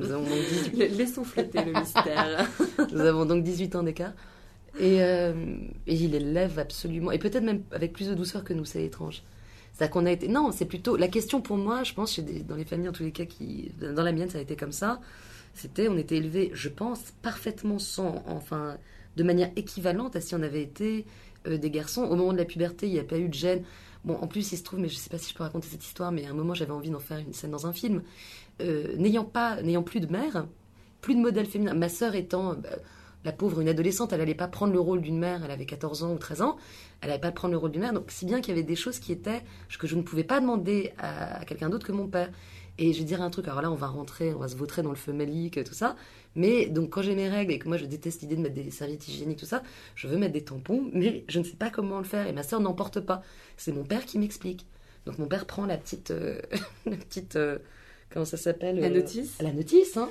[0.00, 2.48] Nous avons donc 18 Laissons flotter le mystère.
[2.92, 4.12] Nous avons donc 18 ans d'écart.
[4.78, 5.34] Et, euh,
[5.86, 9.22] et il élève absolument, et peut-être même avec plus de douceur que nous, c'est étrange.
[9.72, 10.28] C'est-à-dire qu'on a été.
[10.28, 10.96] Non, c'est plutôt.
[10.96, 13.72] La question pour moi, je pense, des- dans les familles, en tous les cas, qui.
[13.80, 15.00] Dans la mienne, ça a été comme ça.
[15.54, 15.88] C'était.
[15.88, 18.22] On était élevés, je pense, parfaitement sans.
[18.26, 18.76] Enfin,
[19.16, 21.06] de manière équivalente à si on avait été
[21.46, 22.02] euh, des garçons.
[22.02, 23.62] Au moment de la puberté, il n'y a pas eu de gêne.
[24.04, 25.68] Bon, en plus, il se trouve, mais je ne sais pas si je peux raconter
[25.68, 28.02] cette histoire, mais à un moment, j'avais envie d'en faire une scène dans un film.
[28.62, 30.46] Euh, n'ayant pas, n'ayant plus de mère,
[31.00, 32.68] plus de modèle féminin, ma sœur étant bah,
[33.24, 36.02] la pauvre, une adolescente, elle n'allait pas prendre le rôle d'une mère, elle avait 14
[36.04, 36.56] ans ou 13 ans,
[37.00, 38.76] elle n'allait pas prendre le rôle d'une mère, donc si bien qu'il y avait des
[38.76, 39.42] choses qui étaient,
[39.78, 42.30] que je ne pouvais pas demander à, à quelqu'un d'autre que mon père.
[42.78, 44.80] Et je vais dire un truc, alors là, on va rentrer, on va se vautrer
[44.82, 45.96] dans le feu malique, tout ça.
[46.34, 48.70] Mais donc, quand j'ai mes règles et que moi, je déteste l'idée de mettre des
[48.70, 49.62] serviettes hygiéniques, tout ça,
[49.96, 52.26] je veux mettre des tampons, mais je ne sais pas comment le faire.
[52.26, 53.20] Et ma sœur n'en porte pas.
[53.58, 54.64] C'est mon père qui m'explique.
[55.04, 56.10] Donc, mon père prend la petite.
[56.10, 56.40] euh,
[56.86, 57.36] la petite.
[57.36, 57.58] euh,
[58.08, 60.08] comment ça s'appelle La euh, notice La notice, hein.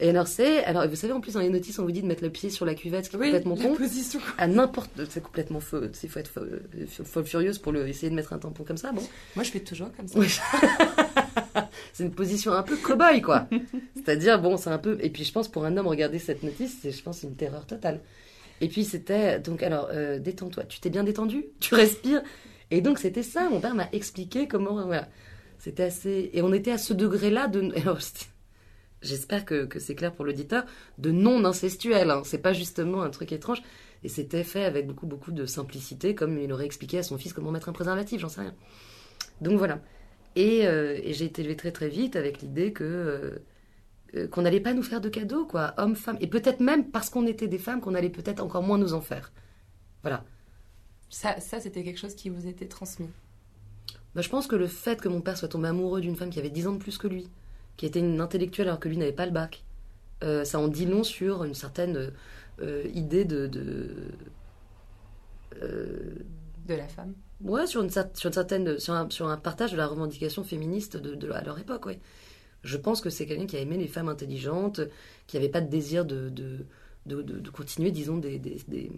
[0.00, 0.64] Et alors, c'est.
[0.64, 2.50] Alors, vous savez, en plus, dans les notices, on vous dit de mettre le pied
[2.50, 3.74] sur la cuvette, ce qui est Oui, complètement la con.
[3.74, 4.20] position.
[4.38, 4.90] À n'importe.
[5.08, 5.80] C'est complètement faux.
[6.02, 6.62] Il faut être folle,
[7.04, 8.92] folle furieuse pour le, essayer de mettre un tampon comme ça.
[8.92, 9.02] Bon.
[9.34, 10.18] Moi, je fais toujours comme ça.
[10.18, 10.28] Oui.
[11.92, 13.48] c'est une position un peu cow-boy, quoi.
[13.96, 14.98] C'est-à-dire, bon, c'est un peu.
[15.00, 17.66] Et puis, je pense, pour un homme, regarder cette notice, c'est, je pense, une terreur
[17.66, 18.00] totale.
[18.60, 19.40] Et puis, c'était.
[19.40, 20.64] Donc, alors, euh, détends-toi.
[20.64, 21.46] Tu t'es bien détendu?
[21.58, 22.22] Tu respires?
[22.70, 23.48] Et donc, c'était ça.
[23.50, 24.84] Mon père m'a expliqué comment.
[24.86, 25.08] Voilà.
[25.58, 26.30] C'était assez.
[26.34, 27.72] Et on était à ce degré-là de.
[27.80, 27.98] Alors,
[29.02, 30.64] J'espère que, que c'est clair pour l'auditeur,
[30.98, 32.10] de non incestuel.
[32.10, 32.22] Hein.
[32.24, 33.62] C'est pas justement un truc étrange.
[34.04, 37.32] Et c'était fait avec beaucoup, beaucoup de simplicité, comme il aurait expliqué à son fils
[37.32, 38.54] comment mettre un préservatif, j'en sais rien.
[39.40, 39.80] Donc voilà.
[40.36, 43.38] Et, euh, et j'ai été élevée très très vite avec l'idée que euh,
[44.14, 47.10] euh, qu'on n'allait pas nous faire de cadeaux, quoi, hommes, femmes, et peut-être même parce
[47.10, 49.32] qu'on était des femmes, qu'on allait peut-être encore moins nous en faire.
[50.02, 50.24] Voilà.
[51.10, 53.10] Ça, ça c'était quelque chose qui vous était transmis?
[54.14, 56.38] Bah, je pense que le fait que mon père soit tombé amoureux d'une femme qui
[56.38, 57.28] avait 10 ans de plus que lui,
[57.78, 59.64] qui était une intellectuelle alors que lui n'avait pas le bac,
[60.24, 62.12] euh, ça en dit long sur une certaine
[62.60, 63.46] euh, idée de.
[63.46, 63.88] de
[65.62, 66.14] euh,
[66.66, 67.14] De la femme.
[67.42, 70.96] Ouais, sur une, sur une certaine, sur un, sur un partage de la revendication féministe
[70.96, 72.00] de, de- à leur époque, ouais.
[72.64, 74.80] Je pense que c'est quelqu'un qui a aimé les femmes intelligentes,
[75.28, 76.66] qui n'avait pas de désir de, de,
[77.06, 78.90] de, de- de continuer, disons, des, des, des,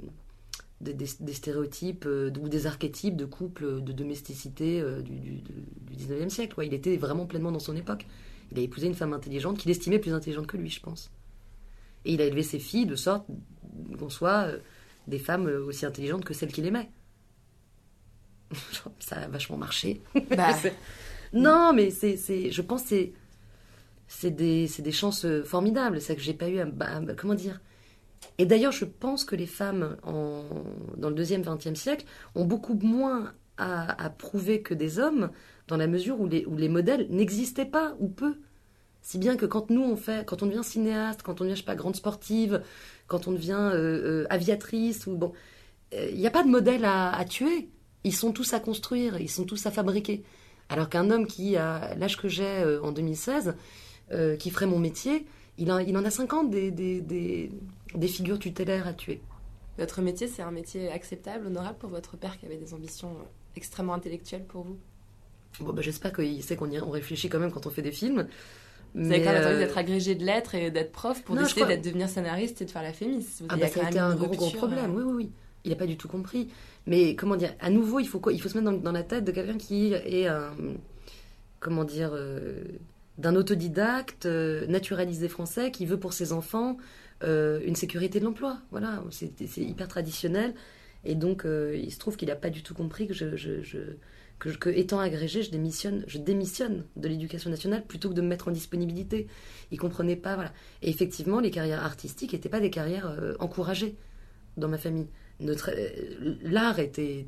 [0.81, 5.33] des- des- des stéréotypes euh, ou des archétypes de couple, de domesticité euh, du, du,
[5.43, 6.57] du 19e siècle.
[6.65, 8.07] Il était vraiment pleinement dans son époque.
[8.53, 11.11] Il a épousé une femme intelligente qu'il estimait plus intelligente que lui, je pense.
[12.05, 13.27] Et il a élevé ses filles de sorte
[13.99, 14.59] qu'on soit euh,
[15.07, 16.91] des femmes euh, aussi intelligentes que celles qu'il aimait.
[18.99, 20.03] Ça a vachement marché.
[20.37, 20.55] Bah,
[21.33, 23.13] non, mais c'est, c'est, je pense que c'est,
[24.09, 26.01] c'est des, c'est des chances euh, formidables.
[26.01, 27.61] C'est que j'ai pas eu à, bah, bah, comment dire.
[28.39, 30.45] Et d'ailleurs, je pense que les femmes en,
[30.97, 35.31] dans le deuxième XXe siècle ont beaucoup moins à, prouver que des hommes,
[35.69, 38.37] dans la mesure où les, modèles n'existaient pas ou peu.
[39.03, 41.97] Si bien que quand nous on fait, quand on devient cinéaste, quand on devient grande
[41.97, 42.63] sportive,
[43.07, 45.33] quand on devient euh, euh, aviatrice bon,
[45.93, 47.71] il n'y a pas de modèle à, tuer.
[48.05, 50.23] Ils sont tous à construire, ils sont tous à fabriquer.
[50.69, 53.55] Alors qu'un homme qui a l'âge que j'ai euh, en 2016,
[54.13, 55.27] euh, qui ferait mon métier,
[55.59, 57.51] il, en- a 50 des, des, des,
[57.95, 59.21] des figures tutélaires à tuer.
[59.79, 63.17] votre métier, c'est un métier acceptable, honorable pour votre père qui avait des ambitions
[63.57, 64.79] extrêmement intellectuelles pour vous
[65.61, 67.93] Bon, bah, j'espère qu'il sait qu'on y- on réfléchit quand même quand on fait des
[67.93, 68.27] films.
[68.95, 71.35] Vous avez quand même Mais, attendu euh, d'être agrégé de lettres et d'être prof pour
[71.37, 73.27] Non, décider crois- d'être devenir scénariste et de faire la fémis.
[73.49, 75.31] Ah bah ça a été un gros gros problème, euh, oui oui oui.
[75.65, 76.49] Il n'a pas du tout compris.
[76.87, 79.25] Mais comment dire, à nouveau, il faut Il faut se mettre dans, dans la tête
[79.25, 80.51] de quelqu'un qui est un,
[81.61, 82.65] comment dire, euh,
[83.19, 86.79] d'un autodidacte euh, naturalisé français qui veut pour ses enfants
[87.23, 88.59] euh, une sécurité de l'emploi.
[88.71, 90.55] Voilà, c'est hyper traditionnel.
[91.05, 93.27] Et donc, euh, il se trouve qu'il n'a pas du tout compris que, je,
[94.39, 98.49] que, étant agrégé, je démissionne, je démissionne de l'éducation nationale plutôt que de me mettre
[98.49, 99.27] en disponibilité.
[99.71, 100.53] Il comprenait pas, voilà.
[100.83, 103.97] Et effectivement, les carrières artistiques n'étaient pas des carrières euh, encouragées
[104.57, 105.07] dans ma famille.
[105.43, 105.55] Euh,
[106.43, 107.25] l'art était,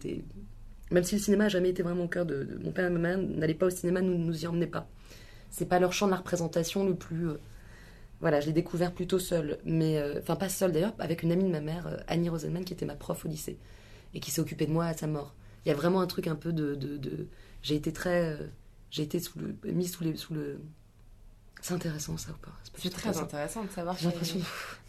[0.90, 2.90] Même si le cinéma n'a jamais été vraiment au cœur de, de- Mon père et
[2.90, 4.86] ma mère n'allaient pas au cinéma, nous nous y emmenaient pas.
[5.50, 7.28] C'est pas leur champ de la représentation le plus.
[8.22, 9.58] Voilà, je l'ai découvert plutôt seul.
[9.66, 9.98] Mais.
[9.98, 12.72] euh, Enfin, pas seul d'ailleurs, avec une amie de ma mère, euh, Annie Rosenman, qui
[12.72, 13.58] était ma prof au lycée.
[14.14, 15.34] Et qui s'est occupée de moi à sa mort.
[15.66, 16.74] Il y a vraiment un truc un peu de.
[16.74, 17.26] de- de-
[17.62, 18.24] J'ai été très.
[18.32, 18.46] euh,
[18.90, 20.60] J'ai été sous le, mise sous, les, sous le
[21.62, 22.52] C'est intéressant ça ou pas?
[22.76, 23.96] C'est très intéressant de savoir.
[23.98, 24.40] J'ai l'impression.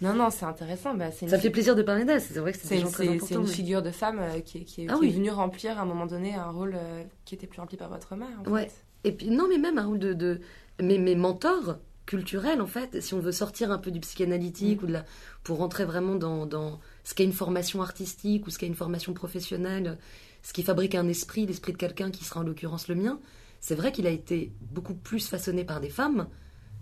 [0.02, 0.94] Non, non, c'est intéressant.
[0.94, 2.20] Bah, ça me fait plaisir de parler d'elle.
[2.22, 4.98] C'est vrai que c'est une, très C'est une figure de femme euh, qui, qui, ah
[5.02, 7.90] est, venue remplir à un moment donné un rôle euh, qui était plus rempli par
[7.90, 8.30] votre mère.
[8.46, 8.70] En ouais.
[9.06, 10.40] Et puis non, mais même un rôle de, de...
[10.82, 11.78] Mes, mes mentors
[12.14, 13.02] culturels en fait.
[13.02, 14.84] Si on veut sortir un peu du psychanalytique mm.
[14.84, 15.06] ou de la
[15.44, 19.14] pour rentrer vraiment dans, dans ce qu'est une formation artistique ou ce qu'est une formation
[19.14, 19.98] professionnelle,
[20.44, 23.20] ce qui fabrique un esprit, l'esprit de quelqu'un qui sera en l'occurrence le mien.
[23.62, 26.28] C'est vrai qu'il a été beaucoup plus façonné par des femmes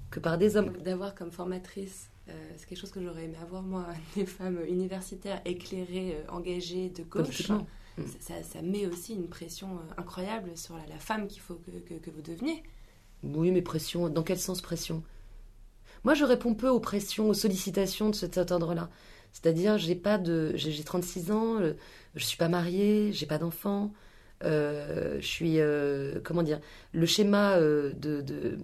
[0.10, 0.74] que par des hommes.
[0.84, 5.42] D'avoir comme formatrice, euh, c'est quelque chose que j'aurais aimé avoir moi, des femmes universitaires
[5.46, 7.50] éclairées, euh, engagées, de gauche.
[7.50, 8.04] Mm.
[8.20, 12.22] Ça, met aussi une pression euh, incroyable sur la, femme qu'il faut que, que, vous
[12.22, 12.64] deveniez.
[13.24, 15.04] Oui, mais pression, dans quel sens pression?
[16.04, 18.90] Moi, je réponds peu aux pressions, aux sollicitations de cet ordre-là.
[19.32, 21.58] C'est-à-dire, j'ai pas de, j'ai 36 ans,
[22.16, 23.94] je suis pas mariée, j'ai pas d'enfant,
[24.42, 25.60] je suis,
[26.24, 26.60] comment dire,
[26.92, 28.58] le schéma de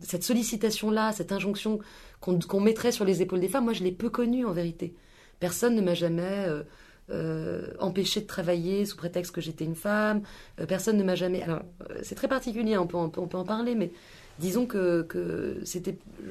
[0.00, 1.78] cette sollicitation-là, cette injonction
[2.20, 4.94] qu'on mettrait sur les épaules des femmes, moi je l'ai peu connue en vérité.
[5.38, 6.62] Personne ne m'a jamais euh,
[7.10, 10.22] euh, empêché de travailler sous prétexte que j'étais une femme.
[10.60, 11.42] Euh, personne ne m'a jamais.
[11.42, 11.60] Alors
[12.02, 13.92] c'est très particulier, on peut, on peut, en parler, mais
[14.38, 15.06] disons que.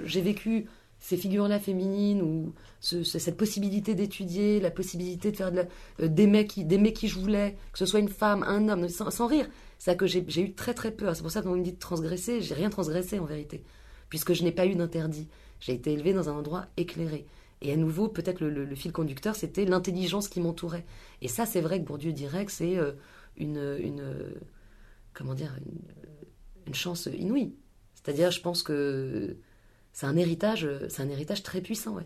[0.06, 0.68] J'ai vécu
[1.00, 5.52] ces figures-là féminines ou cette possibilité d'étudier, la possibilité de faire
[6.00, 9.48] d'aimer qui, qui je voulais, que ce soit une femme, un homme, sans, rire.
[9.78, 11.16] C'est que j'ai eu très très peur.
[11.16, 13.64] C'est pour ça que quand vous me dites transgresser, j'ai rien transgressé en vérité,
[14.10, 15.28] puisque je n'ai pas eu d'interdit.
[15.60, 17.26] J'ai été élevée dans un endroit éclairé.
[17.62, 20.86] Et à nouveau, peut-être le, fil conducteur, c'était l'intelligence qui m'entourait.
[21.22, 22.92] Et ça, c'est vrai que Bourdieu dirait que c'est euh,
[23.38, 23.58] une,
[26.74, 27.56] chance inouïe.
[28.06, 29.36] C'est-à-dire, je pense que
[29.92, 32.06] c'est un héritage, c'est un héritage très puissant, ouais.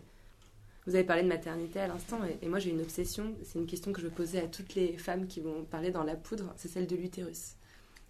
[0.86, 3.66] Vous avez parlé de maternité à l'instant, et, et, moi j'ai une obsession, c'est une
[3.66, 6.54] question que je veux poser à toutes les femmes qui vont parler dans la poudre,
[6.56, 7.56] c'est celle de l'utérus.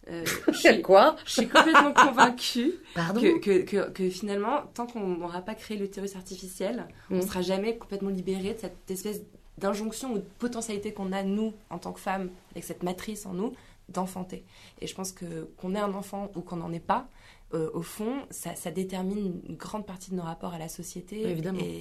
[0.09, 1.17] Euh, je suis, quoi?
[1.27, 6.87] Je suis complètement convaincue que, que, que, finalement, tant qu'on n'aura pas créé l'utérus artificiel,
[7.11, 7.27] on ne mm.
[7.27, 9.23] sera jamais complètement libéré de cette espèce
[9.59, 13.35] d'injonction ou de potentialité qu'on a, nous, en tant que femmes, avec cette matrice en
[13.35, 13.53] nous,
[13.89, 14.45] d'enfanter.
[14.81, 17.09] Et je pense que qu'on ait un enfant ou qu'on n'en ait pas,
[17.53, 21.37] euh, au fond, ça, détermine une grande partie de nos rapports à la société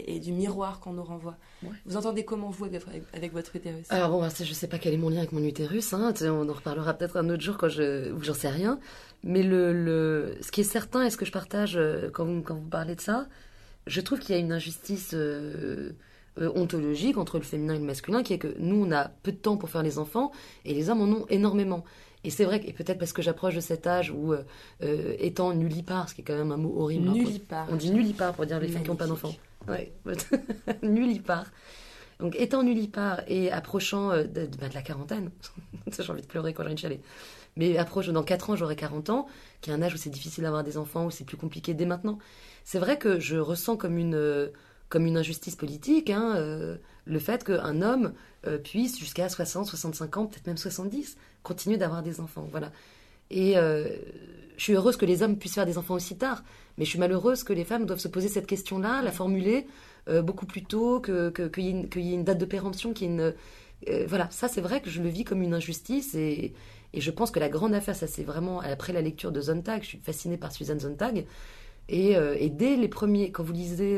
[0.08, 1.38] et, du miroir qu'on nous renvoie.
[1.86, 3.86] Vous entendez comment vous avec, votre utérus?
[3.90, 5.94] Alors bon, je ne sais pas quel est mon lien avec mon utérus.
[5.94, 8.80] Hein, on en reparlera peut-être un autre jour quand je, j'en sais rien.
[9.24, 12.56] Mais le, ce qui est certain et ce que je partage euh, quand vous, quand
[12.56, 13.28] vous parlez de ça,
[13.86, 15.92] je trouve qu'il y a une injustice euh,
[16.56, 19.38] ontologique entre le féminin et le masculin, qui est que nous, on a peu de
[19.38, 20.32] temps pour faire les enfants
[20.66, 21.84] et les hommes en ont énormément.
[22.24, 24.44] Et c'est vrai, et peut-être parce que j'approche de cet âge où, euh,
[24.84, 27.08] euh, étant nullipare, ce qui est quand même un mot horrible.
[27.08, 27.68] Hein, nullipare.
[27.72, 29.34] on dit nullipare pour dire les femmes qui n'ont pas d'enfants.
[29.68, 29.94] Ouais,
[30.84, 31.46] nullipare.
[32.20, 35.32] Donc, étant nullipare et approchant euh, de, bah, de, la quarantaine,
[35.88, 37.02] j'ai envie de pleurer quand j'ai une chialer.
[37.56, 39.28] Mais approche, dans 4 ans, j'aurai 40 ans,
[39.62, 41.86] qui est un âge où c'est difficile d'avoir des enfants, où c'est plus compliqué dès
[41.86, 42.20] maintenant.
[42.66, 44.52] C'est vrai que je ressens comme une,
[44.90, 46.36] comme une injustice politique hein,
[47.06, 48.14] le fait qu'un homme
[48.64, 52.48] puisse, jusqu'à 60, 65 ans, peut-être même 70, continuer d'avoir des enfants.
[52.52, 52.72] Voilà.
[53.32, 53.88] Et euh,
[54.58, 56.44] je suis heureuse que les hommes puissent faire des enfants aussi tard,
[56.78, 59.68] mais je suis malheureuse que les femmes doivent se poser cette question-là, la formuler
[60.08, 63.34] euh, beaucoup plus tôt, qu'il que, y, ait une date de péremption, qui une...
[63.88, 66.54] Euh, voilà, ça c'est vrai que je le vis comme une injustice et,
[66.94, 69.84] et je pense que la grande affaire, ça c'est vraiment après la lecture de Zontag,
[69.84, 71.26] je suis fascinée par Suzanne Zontag,
[71.88, 73.98] et dès les premiers, quand vous lisez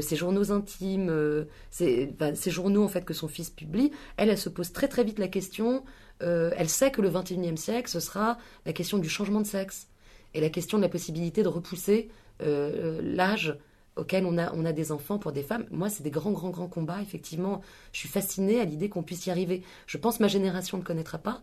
[0.00, 4.48] ses journaux intimes, ces, ces journaux en fait que son fils publie, elle, elle se
[4.48, 5.82] pose très très vite la question
[6.22, 9.88] euh, elle sait que le 21e siècle, ce sera la question du changement de sexe
[10.34, 12.10] et la question de la possibilité de repousser
[12.42, 13.58] euh, l'âge
[13.96, 15.66] auquel on a, on a des enfants pour des femmes.
[15.70, 17.02] Moi, c'est des grands, grands, grands combats.
[17.02, 17.60] Effectivement,
[17.92, 19.62] je suis fascinée à l'idée qu'on puisse y arriver.
[19.86, 21.42] Je pense que ma génération ne connaîtra pas.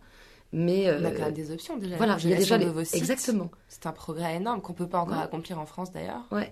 [0.51, 1.97] Mais euh, a quand même des options déjà.
[1.97, 2.97] Voilà, il y a déjà les...
[2.97, 3.51] exactement.
[3.67, 6.25] C'est un progrès énorme qu'on peut pas encore accomplir en France d'ailleurs.
[6.31, 6.51] Ouais.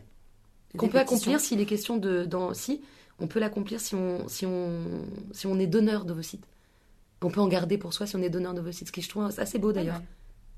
[0.77, 2.81] Qu'on peut accomplir si les questions de dans si
[3.19, 6.45] on peut l'accomplir si on si on si on est donneur de vos sites.
[7.21, 9.27] On peut en garder pour soi si on est donneur d'ovocytes, ce qui je trouve
[9.37, 10.01] assez beau d'ailleurs.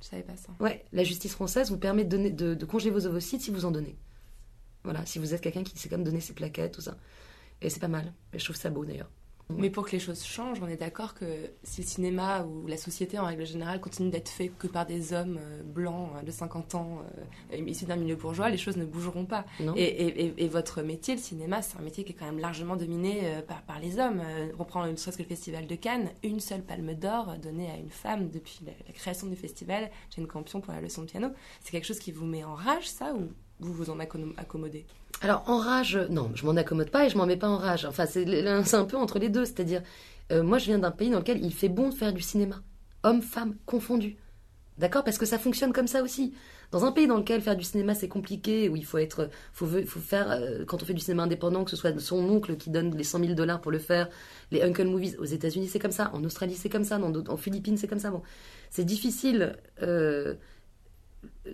[0.02, 0.50] je savais pas ça.
[0.60, 3.64] Ouais, la justice française vous permet de, donner, de, de congeler vos ovocytes si vous
[3.64, 3.96] en donnez.
[4.84, 6.98] Voilà, si vous êtes quelqu'un qui sait comme donner ses plaquettes, tout ça.
[7.62, 8.14] Et c'est pas mal.
[8.34, 9.10] Et je trouve ça beau d'ailleurs.
[9.58, 11.26] Mais pour que les choses changent, on est d'accord que
[11.64, 15.12] si le cinéma ou la société en règle générale continue d'être fait que par des
[15.12, 17.02] hommes euh, blancs euh, de 50 ans
[17.52, 19.46] euh, issus d'un milieu bourgeois, les choses ne bougeront pas.
[19.76, 23.62] Et, votre métier, le cinéma, c'est un métier qui est quand même largement dominé par,
[23.64, 24.22] par, les hommes.
[24.58, 27.78] on prend ne serait-ce que le festival de Cannes, une seule palme d'or donnée à
[27.78, 31.30] une femme depuis la, création du festival, Jane Campion pour la leçon de piano.
[31.62, 33.30] C'est quelque chose qui vous met en rage, ça, ou
[33.60, 34.86] vous vous en accommodez
[35.22, 37.86] alors, en rage, non, je m'en accommode pas et je m'en mets pas en rage.
[37.86, 39.44] Enfin, c'est un peu entre les deux.
[39.44, 39.82] C'est-à-dire,
[40.32, 42.62] euh, moi, je viens d'un pays dans lequel il fait bon de faire du cinéma.
[43.04, 44.16] Hommes, femmes, confondus.
[44.78, 45.04] D'accord?
[45.04, 46.34] Parce que ça fonctionne comme ça aussi.
[46.72, 49.66] Dans un pays dans lequel faire du cinéma c'est compliqué, où il faut être, faut,
[49.66, 52.96] faire, euh, quand on fait du cinéma indépendant, que ce soit son oncle qui donne
[52.96, 54.08] les 100 000 dollars pour le faire,
[54.52, 57.76] les Uncle Movies, aux États-Unis c'est comme ça, en Australie c'est comme ça, en Philippines
[57.76, 58.12] c'est comme ça.
[58.12, 58.22] Bon,
[58.70, 59.58] c'est difficile.
[59.82, 60.36] euh,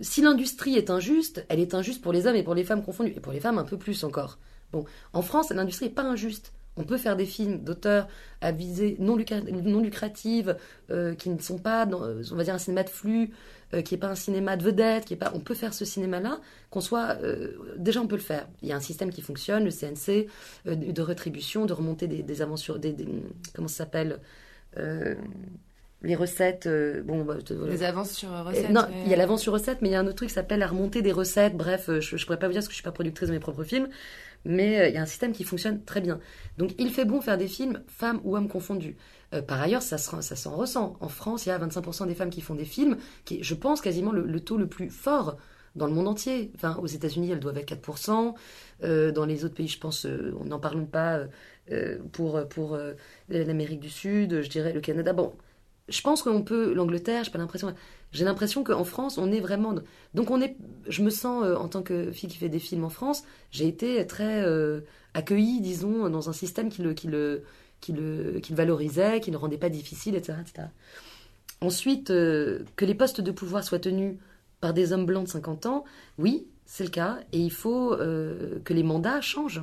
[0.00, 3.12] si l'industrie est injuste, elle est injuste pour les hommes et pour les femmes confondus,
[3.16, 4.38] et pour les femmes un peu plus encore.
[4.72, 6.52] Bon, en France, l'industrie n'est pas injuste.
[6.78, 8.06] On peut faire des films d'auteurs
[8.42, 10.56] à visée non, lucra- non lucrative,
[10.90, 13.32] euh, qui ne sont pas, euh, on va dire, un cinéma de flux,
[13.72, 15.32] euh, qui n'est pas un cinéma de vedette, qui pas.
[15.34, 16.38] On peut faire ce cinéma-là,
[16.70, 17.16] qu'on soit.
[17.78, 18.46] déjà, on peut le faire.
[18.62, 20.28] Il y a un système qui fonctionne, le CNC,
[20.66, 22.94] de rétribution, de remonter des, aventures, des,
[23.54, 24.20] comment ça s'appelle
[26.02, 26.66] Les recettes.
[26.66, 27.72] euh, bon, bah, je te- voilà.
[27.72, 28.70] Des avances sur Euh, recettes.
[28.70, 28.88] non, ouais.
[29.06, 30.60] il y a l'avance sur recette, mais il y a un autre truc qui s'appelle
[30.60, 31.56] la remontée des recettes.
[31.56, 33.34] Bref, euh, je, je pourrais pas vous dire parce que je suis pas productrice de
[33.34, 33.88] mes propres films,
[34.44, 36.20] mais euh, il y a un système qui fonctionne très bien.
[36.58, 38.96] Donc, il fait bon faire des films femmes ou hommes confondus.
[39.48, 40.96] Par ailleurs, ça se- ça s'en ressent.
[41.00, 43.54] En France, il y a 25% des femmes qui font des films, qui est, je
[43.54, 45.36] pense, quasiment le, le taux le plus fort
[45.74, 46.52] dans le monde entier.
[46.54, 48.34] Enfin, aux États-Unis, elles doivent être 4%.
[48.84, 51.20] Euh, dans les autres pays, je pense, euh, on n'en parlons pas.
[51.72, 52.78] euh, pour pour
[53.28, 55.12] l'Amérique du Sud, je dirais le Canada.
[55.12, 55.34] Bon,
[55.88, 57.24] je pense qu'on peut l'Angleterre.
[58.12, 58.64] J'ai l'impression.
[58.64, 59.74] Qu'en France, on est vraiment.
[60.14, 60.56] Donc on est.
[60.88, 63.68] Je me sens euh, en tant que fille qui fait des films en France, j'ai
[63.68, 64.80] été très euh,
[65.14, 67.44] accueillie, disons, dans un système qui le qui le
[67.80, 70.68] qui le qui le valorisait, qui ne rendait pas difficile, etc., etc.
[71.60, 74.16] Ensuite, euh, que les postes de pouvoir soient tenus
[74.60, 75.84] par des hommes blancs de 50 ans,
[76.18, 79.62] oui, c'est le cas, et il faut que les mandats changent.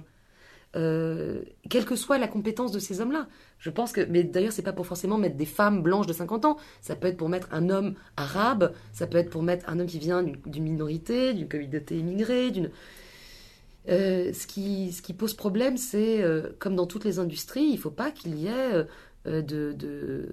[0.75, 3.27] Euh, quelle que soit la compétence de ces hommes-là.
[3.59, 6.45] Je pense que, mais d'ailleurs, c'est pas pour forcément mettre des femmes blanches de 50
[6.45, 6.57] ans.
[6.81, 9.87] Ça peut être pour mettre un homme arabe, ça peut être pour mettre un homme
[9.87, 12.71] qui vient d'une minorité, d'une communauté immigrée, d'une.
[13.89, 17.91] Euh, ce, qui, pose problème, c'est, euh, comme dans toutes les industries, il ne faut
[17.91, 18.85] pas qu'il y ait
[19.25, 20.27] de,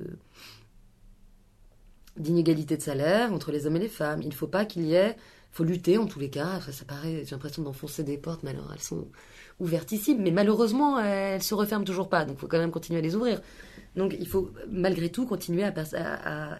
[2.16, 4.22] d'inégalité de salaire entre les hommes et les femmes.
[4.22, 5.16] Il ne faut pas qu'il y ait.
[5.52, 6.60] Faut lutter en tous les cas.
[6.60, 9.08] Ça paraît, j'ai l'impression d'enfoncer des portes, mais alors elles sont
[9.60, 10.22] ouvertissimes.
[10.22, 12.24] Mais malheureusement, elles se referment toujours pas.
[12.24, 13.40] Donc il faut quand même continuer à les ouvrir.
[13.96, 15.72] Donc il faut malgré tout continuer à,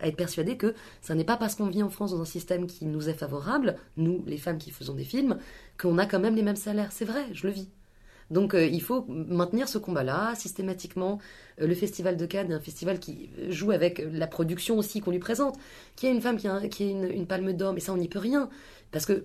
[0.02, 2.86] être persuadé que ça n'est pas parce qu'on vit en France dans un système qui
[2.86, 5.38] nous est favorable, nous, les femmes qui faisons des films,
[5.80, 6.90] qu'on a quand même les mêmes salaires.
[6.90, 7.68] C'est vrai, je le vis.
[8.30, 11.18] Donc euh, il faut maintenir ce combat-là systématiquement.
[11.60, 15.10] Euh, le Festival de Cannes est un festival qui joue avec la production aussi qu'on
[15.10, 15.56] lui présente.
[15.96, 17.92] Qui a une femme qui a, un- qui a une, une palme d'or, mais ça
[17.92, 18.48] on n'y peut rien.
[18.92, 19.24] Parce que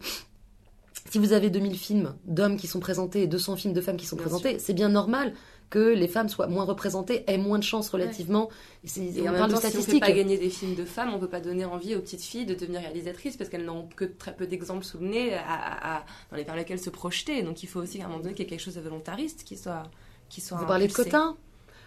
[1.10, 4.06] si vous avez 2000 films d'hommes qui sont présentés et 200 films de femmes qui
[4.06, 5.34] sont Bien présentés, c'est bien normal
[5.70, 8.50] que les femmes soient moins représentées, aient moins de chances relativement.
[8.84, 10.00] Et on en parle de temps, si on ne statistiques.
[10.02, 12.54] pas gagner des films de femmes, on peut pas donner envie aux petites filles de
[12.54, 16.06] devenir réalisatrices parce qu'elles n'ont que très peu d'exemples sous le nez à, à- à-
[16.32, 17.42] dans les vers lesquels se projeter.
[17.42, 19.44] Donc il faut aussi qu'à un moment donné qu'il y ait quelque chose de volontariste
[19.44, 19.84] qui soit,
[20.30, 21.34] qui soit Vous parlez de quotas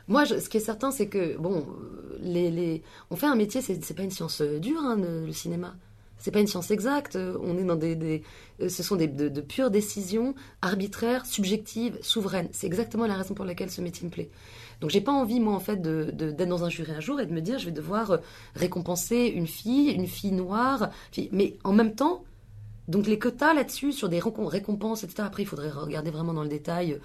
[0.09, 2.83] Moi, je- ce qui est certain, c'est que, bon, euh, les, les...
[3.11, 5.76] on fait un métier, c'est pas une science euh, dure, hein, le, le cinéma.
[6.18, 7.16] C'est pas une science exacte.
[7.16, 8.22] euh, On est dans des.
[8.61, 12.48] euh, ce sont des, de, de pures décisions arbitraires, subjectives, souveraines.
[12.52, 14.31] C'est exactement la raison pour laquelle ce métier me plaît.
[14.81, 17.20] Donc, j'ai pas envie, moi, en fait, de- de- d'être dans un jury un jour
[17.20, 18.16] et de me dire, je vais devoir euh,
[18.54, 20.90] récompenser une fille, une fille noire.
[21.33, 22.24] Mais en même temps,
[22.88, 25.22] donc les quotas là-dessus, sur des récom- récompenses, etc.
[25.26, 26.98] Après, il faudrait regarder vraiment dans le détail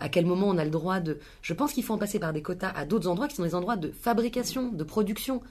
[0.00, 1.18] à quel moment on a le droit de.
[1.42, 3.54] Je pense qu'il faut en passer par des quotas à d'autres endroits qui sont des
[3.54, 5.42] endroits de fabrication, de production.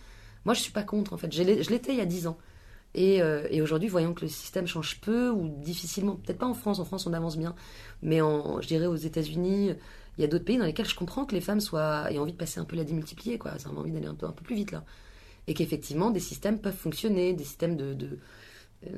[0.45, 1.33] Moi, je suis pas contre, en fait.
[1.33, 2.37] Je l'étais il y a 10 ans.
[2.95, 6.15] Et, euh, et aujourd'hui, voyons que le système change peu ou difficilement.
[6.15, 6.79] Peut-être pas en France.
[6.79, 7.55] En France, on avance bien.
[8.01, 9.75] Mais je dirais aux États-Unis,
[10.17, 11.59] il y a d'autres pays dans lesquels je comprends que les femmes
[12.09, 13.57] aient envie de passer un peu la démultiplier, quoi.
[13.59, 14.83] Ça a envie d'aller un peu, plus vite là.
[15.47, 18.19] Et qu'effectivement, des systèmes peuvent fonctionner, des systèmes de.
[18.85, 18.89] euh,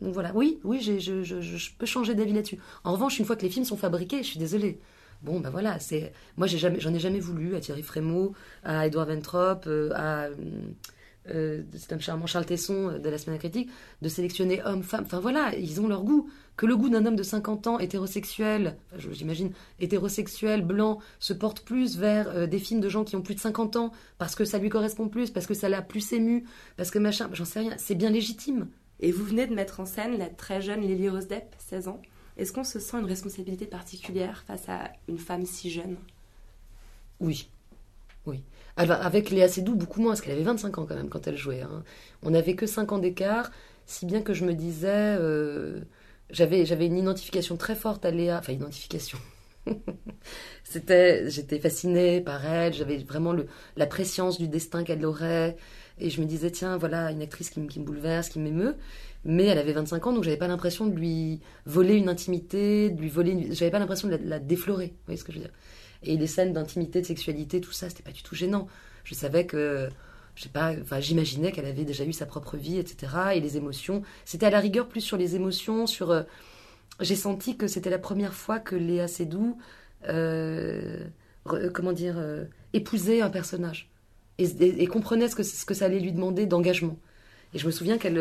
[0.00, 0.32] donc voilà.
[0.34, 2.58] Oui, oui, je, peux changer d'avis là-dessus.
[2.82, 4.80] En revanche, une fois que les films sont fabriqués, je suis désolée.
[5.22, 9.66] Bon, ben voilà, c'est moi j'en ai jamais voulu à Thierry Frémaux, à Edouard Ventrop,
[9.66, 10.28] euh, à
[11.30, 13.70] euh, c'est un charmant Charles Tesson euh, de la semaine critique,
[14.02, 15.04] de sélectionner hommes, femmes.
[15.06, 16.28] Enfin voilà, ils ont leur goût.
[16.56, 21.62] Que le goût d'un homme de 50 ans hétérosexuel, enfin, j'imagine hétérosexuel, blanc, se porte
[21.64, 24.44] plus vers euh, des films de gens qui ont plus de 50 ans parce que
[24.44, 26.44] ça lui correspond plus, parce que ça l'a plus ému,
[26.76, 27.74] parce que machin, j'en sais rien.
[27.78, 28.68] C'est bien légitime.
[29.00, 32.00] Et vous venez de mettre en scène la très jeune Lily Rose Depp, 16 ans.
[32.36, 35.96] Est-ce qu'on se sent une responsabilité particulière face à une femme si jeune?
[37.18, 37.48] Oui.
[38.26, 38.42] Oui.
[38.76, 41.26] Elle va- Avec Léa Seydoux, beaucoup moins, parce qu'elle avait 25 ans quand même quand
[41.26, 41.62] elle jouait.
[41.62, 41.84] hein.
[42.22, 43.50] On n'avait que 5 ans d'écart,
[43.86, 44.88] si bien que je me disais.
[45.20, 45.80] euh,
[46.30, 48.38] J'avais j'avais une identification très forte à Léa.
[48.38, 49.18] Enfin, identification.
[50.64, 55.56] C'était, J'étais fascinée par elle, j'avais vraiment le, la préscience du destin qu'elle aurait.
[55.98, 58.76] Et je me disais, tiens, voilà une actrice qui, me- bouleverse, qui m'émeut.
[59.24, 63.00] Mais elle avait 25 ans, donc j'avais pas l'impression de lui voler une intimité, de
[63.00, 63.32] lui voler.
[63.32, 64.88] une- J'avais pas l'impression de la, la déflorer.
[64.88, 65.54] Vous voyez ce que je veux dire?
[66.04, 68.66] Et les scènes d'intimité, de sexualité, tout ça, c'était pas du tout gênant.
[69.04, 69.88] Je savais que
[70.36, 73.36] je sais pas, enfin, j'imaginais qu'elle avait déjà eu sa propre vie, etc.
[73.36, 74.02] Et les émotions.
[74.24, 76.10] C'était à la rigueur plus sur les émotions, sur.
[76.10, 76.22] euh,
[77.00, 79.58] j'ai senti que c'était la première fois que Léa Seydoux,
[80.08, 81.06] euh,
[81.72, 83.90] comment dire, euh, épousait un personnage
[84.38, 84.44] et,
[84.82, 86.98] et- comprenait ce que, ce que ça allait lui demander d'engagement.
[87.54, 88.18] Et je me souviens qu'elle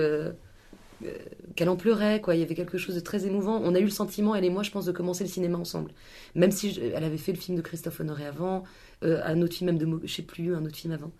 [1.55, 2.35] qu'elle en pleurait, quoi.
[2.35, 3.59] Il y avait quelque chose de très émouvant.
[3.63, 5.91] On a eu le sentiment, elle et moi, je pense, de commencer le cinéma ensemble.
[6.35, 8.63] Même si je- elle avait fait le film de Christophe Honoré avant,
[9.03, 11.11] euh, un autre film même de, je sais plus, un autre film avant.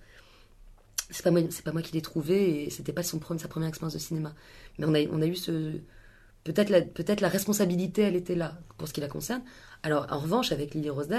[1.09, 3.47] C'est pas moi, c'est pas moi qui l'ai trouvé et c'était pas son pre- sa
[3.47, 4.33] première expérience de cinéma.
[4.79, 5.51] Mais on a, on a eu ce,
[6.43, 9.43] peut-être la, peut-être la responsabilité, elle était là pour ce qui la concerne.
[9.83, 11.09] Alors en revanche, avec Lily Rose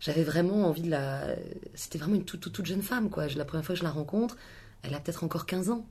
[0.00, 1.36] j'avais vraiment envie de la,
[1.74, 3.26] c'était vraiment une toute, toute, toute jeune femme, quoi.
[3.28, 4.36] La première fois que je la rencontre,
[4.82, 5.86] elle a peut-être encore 15 ans.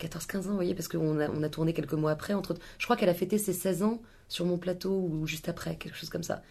[0.00, 2.34] 14-15 ans, vous voyez, parce qu'on a, on a tourné quelques mois après.
[2.34, 2.54] Entre...
[2.78, 5.96] Je crois qu'elle a fêté ses 16 ans sur mon plateau ou juste après, quelque
[5.96, 6.42] chose comme ça.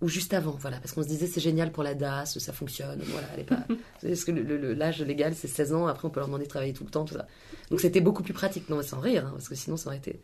[0.00, 3.00] Ou juste avant, voilà, parce qu'on se disait c'est génial pour la DAS, ça fonctionne,
[3.06, 3.64] voilà, elle est pas...
[4.02, 6.82] Parce que l'âge légal c'est 16 ans, après on peut leur demander de travailler tout
[6.82, 7.28] le temps, tout ça.
[7.70, 9.98] Donc c'était beaucoup plus pratique, non mais sans rire, hein, parce que sinon ça aurait
[9.98, 10.20] été...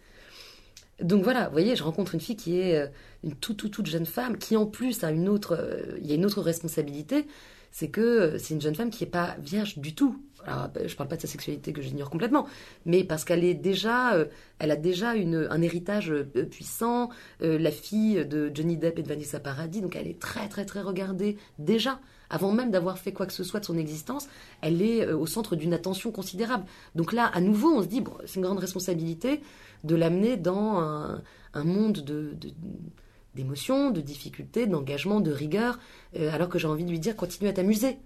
[1.00, 2.88] Donc voilà, vous voyez, je rencontre une fille qui est euh,
[3.22, 5.56] une toute, toute, toute jeune femme, qui en plus a une autre...
[5.56, 7.24] euh, Il y a une autre responsabilité,
[7.70, 10.20] c'est que euh, c'est une jeune femme qui n'est pas vierge du tout.
[10.46, 12.46] Alors, je parle pas de sa sexualité que j'ignore complètement,
[12.86, 14.26] mais parce qu'elle est déjà, euh,
[14.58, 17.10] elle a déjà une, un héritage euh, puissant,
[17.42, 20.64] euh, la fille de Johnny Depp et de Vanessa Paradis, donc elle est très très
[20.64, 22.00] très regardée déjà.
[22.30, 24.28] Avant même d'avoir fait quoi que ce soit de son existence,
[24.60, 26.64] elle est euh, au centre d'une attention considérable.
[26.94, 29.40] Donc là, à nouveau, on se dit, c'est une grande responsabilité
[29.84, 30.78] de l'amener dans
[31.54, 32.36] un, monde de,
[33.34, 35.78] d'émotions, de difficultés, d'engagement, de rigueur,
[36.16, 37.98] euh, alors que j'ai envie de lui dire, continue à t'amuser.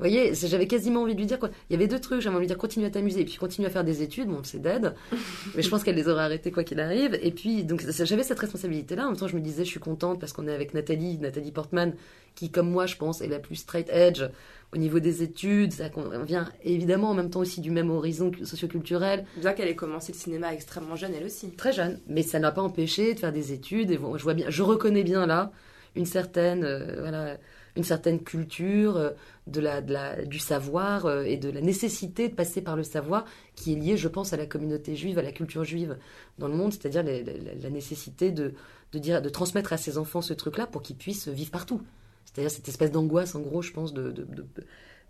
[0.00, 1.50] Vous voyez, j'avais quasiment envie de lui dire quoi.
[1.68, 3.34] Il y avait deux trucs, j'avais envie de lui dire continue à t'amuser et puis
[3.34, 4.94] continue à faire des études, bon c'est dead,
[5.56, 7.18] mais je pense qu'elle les aurait arrêtées quoi qu'il arrive.
[7.20, 9.06] Et puis donc ça- j'avais cette responsabilité là.
[9.06, 11.50] En même temps je me disais je suis contente parce qu'on est avec Nathalie, Nathalie
[11.50, 11.94] Portman,
[12.36, 14.22] qui comme moi je pense est la plus straight edge
[14.72, 15.72] au niveau des études.
[15.92, 19.74] Qu'on- On vient évidemment en même temps aussi du même horizon socioculturel, Bien qu'elle ait
[19.74, 21.50] commencé le cinéma extrêmement jeune, elle aussi.
[21.50, 23.90] très jeune, mais ça n'a pas empêché de faire des études.
[23.90, 25.50] Et bon, je vois bien, je reconnais bien là
[25.96, 27.36] une certaine, euh, voilà,
[27.78, 29.10] une certaine culture euh,
[29.46, 29.80] de la,
[30.26, 33.96] du savoir euh, et de la nécessité de passer par le savoir qui est liée,
[33.96, 35.96] je pense, à la communauté juive, à la culture juive
[36.38, 38.54] dans le monde, c'est-à-dire la, nécessité de,
[38.92, 41.80] de dire, de transmettre à ses enfants ce truc-là pour qu'ils puissent vivre partout.
[42.26, 44.12] C'est-à-dire cette espèce d'angoisse, en gros, je pense, de,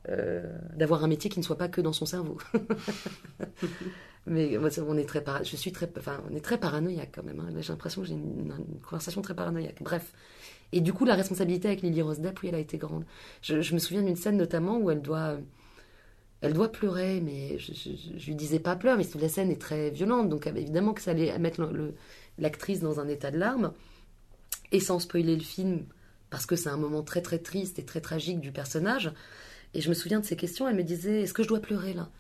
[0.09, 0.43] euh,
[0.77, 2.39] d'avoir un métier qui ne soit pas que dans son cerveau.
[4.27, 7.41] Mais on est très para- je suis très, enfin, on est très paranoïaque quand même.
[7.41, 7.49] hein.
[7.61, 8.53] J'ai l'impression que j'ai une
[8.83, 9.83] conversation très paranoïaque.
[9.83, 10.13] Bref.
[10.73, 13.05] Et du coup, la responsabilité avec Lily Rose Depp, oui, elle a été grande.
[13.43, 15.37] Je, me souviens d'une scène notamment où elle doit,
[16.43, 19.91] elle doit pleurer, mais je, je, lui disais pas pleure, mais la scène est très
[19.91, 21.67] violente, donc évidemment que ça allait mettre
[22.39, 23.73] l'actrice dans un état de larmes.
[24.71, 25.87] Et sans spoiler le film,
[26.29, 29.13] parce que c'est un moment très très triste et très tragique du personnage.
[29.75, 31.95] Et je me souviens de ces questions, elle me disait, est-ce que je dois pleurer
[31.95, 32.11] là?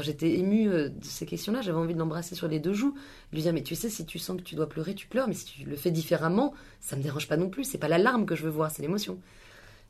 [0.00, 2.94] J'étais émue euh, de ces questions-là, j'avais envie de l'embrasser sur les deux joues,
[3.32, 5.34] lui dire mais tu sais si tu sens que tu dois pleurer, tu pleures, mais
[5.34, 8.24] si tu le fais différemment, ça me dérange pas non plus, c'est pas la larme
[8.24, 9.18] que je veux voir, c'est l'émotion.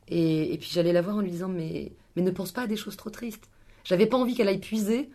[0.09, 2.67] Et, et puis j'allais la voir en lui disant mais mais ne pense pas à
[2.67, 3.49] des choses trop tristes.
[3.85, 5.09] J'avais pas envie qu'elle aille puiser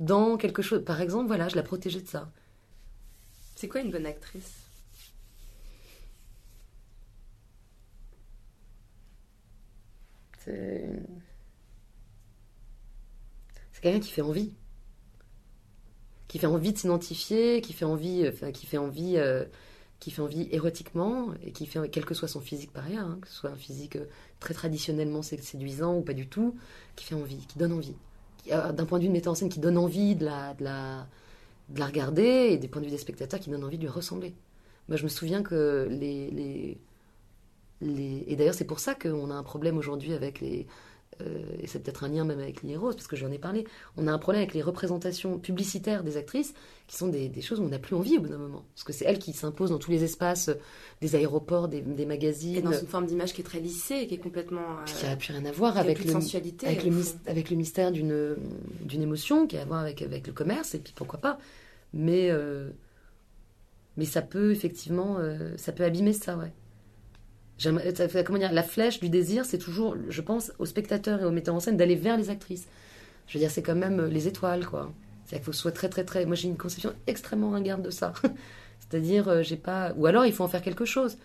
[0.00, 0.84] dans quelque chose.
[0.84, 2.30] Par exemple, voilà, je la protégeais de ça.
[3.54, 4.52] C'est quoi une bonne actrice?
[10.44, 10.88] C'est
[13.82, 14.54] c'est quelqu'un qui fait envie.
[16.28, 19.44] Qui fait envie de s'identifier, qui fait envie, euh, qui fait envie, euh,
[20.00, 23.18] qui fait envie érotiquement, et qui fait, quel que soit son physique par ailleurs, hein,
[23.20, 24.06] que ce soit un physique euh,
[24.40, 26.56] très traditionnellement sé- séduisant ou pas du tout,
[26.96, 27.94] qui fait envie, qui donne envie.
[28.46, 31.06] D'un point de vue de metteur en scène, qui donne envie de la, de la,
[31.68, 33.90] de la regarder, et des points de vue des spectateurs, qui donne envie de lui
[33.90, 34.34] ressembler.
[34.88, 36.78] Moi, je me souviens que les, les,
[37.82, 38.24] les...
[38.26, 40.66] Et d'ailleurs, c'est pour ça qu'on a un problème aujourd'hui avec les.
[41.20, 43.66] Euh, et c'est peut-être un lien même avec Lily Rose, parce que j'en ai parlé.
[43.96, 46.54] On a un problème avec les représentations publicitaires des actrices,
[46.86, 48.64] qui sont des, des choses où on n'a plus envie au bout d'un moment.
[48.74, 50.50] Parce que c'est elles qui s'imposent dans tous les espaces
[51.00, 52.56] des aéroports, des, des magazines.
[52.56, 54.60] Et dans une forme d'image qui est très lissée et qui est complètement.
[54.60, 56.92] euh, qui n'a plus rien à voir avec le, sensualité, avec, le,
[57.26, 58.36] avec mystère d'une
[58.80, 61.38] d'une émotion, qui a à voir avec, avec le commerce, et puis pourquoi pas.
[61.94, 62.70] Mais, euh,
[63.96, 66.52] mais ça peut effectivement, euh, ça peut abîmer ça, ouais.
[67.58, 71.30] Fait- comment dire, la flèche du désir, c'est toujours, je pense, aux spectateurs et aux
[71.30, 72.66] metteurs en scène d'aller vers les actrices.
[73.28, 74.92] Je veux dire, c'est quand même euh, les étoiles, quoi.
[75.24, 76.26] C'est-à-dire qu'il faut que ce soit très, très, très.
[76.26, 78.14] Moi, j'ai une conception extrêmement ringarde de ça.
[78.80, 79.94] C'est-à-dire, euh, j'ai pas.
[79.96, 81.18] Ou alors, il faut en faire quelque chose.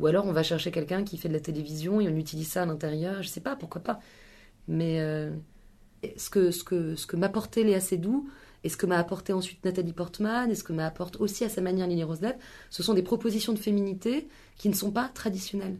[0.00, 2.62] Ou alors, on va chercher quelqu'un qui fait de la télévision et on utilise ça
[2.62, 3.22] à l'intérieur.
[3.22, 4.00] Je sais pas, pourquoi pas.
[4.68, 5.30] Mais euh,
[6.16, 7.80] ce que, ce que, ce que m'apportait Léa
[8.64, 11.48] et ce que m'a apporté ensuite Nathalie Portman, et ce que m'a apporte aussi à
[11.48, 12.40] sa manière Lily Rose Depp,
[12.70, 15.76] ce sont des propositions de féminité qui ne sont pas traditionnelles,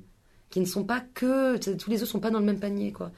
[0.51, 3.11] qui ne sont pas que tous les œufs sont pas dans le même panier quoi.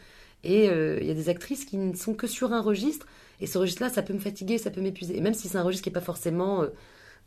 [0.45, 3.07] Et euh, il y a des actrices qui ne sont que sur un registre.
[3.41, 5.17] Et ce registre-là, ça peut me fatiguer, ça peut m'épuiser.
[5.17, 6.69] Et même si c'est un registre qui n'est pas forcément euh,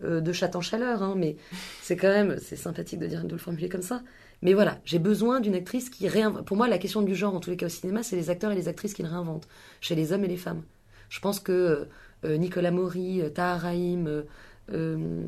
[0.04, 1.36] euh, de chat en chaleur, hein, mais
[1.82, 4.02] c'est quand même, c'est sympathique de, dire, de le formuler comme ça.
[4.42, 6.46] Mais voilà, j'ai besoin d'une actrice qui réinvente.
[6.46, 8.54] Pour moi, la question du genre, en tous les cas au cinéma, c'est les acteurs
[8.54, 9.50] et les actrices qui le réinventent,
[9.82, 10.64] chez les hommes et les femmes.
[11.10, 11.90] Je pense que
[12.24, 14.24] Nicolas Maury, euh, Tahar Rahim, euh,
[14.74, 15.24] euh,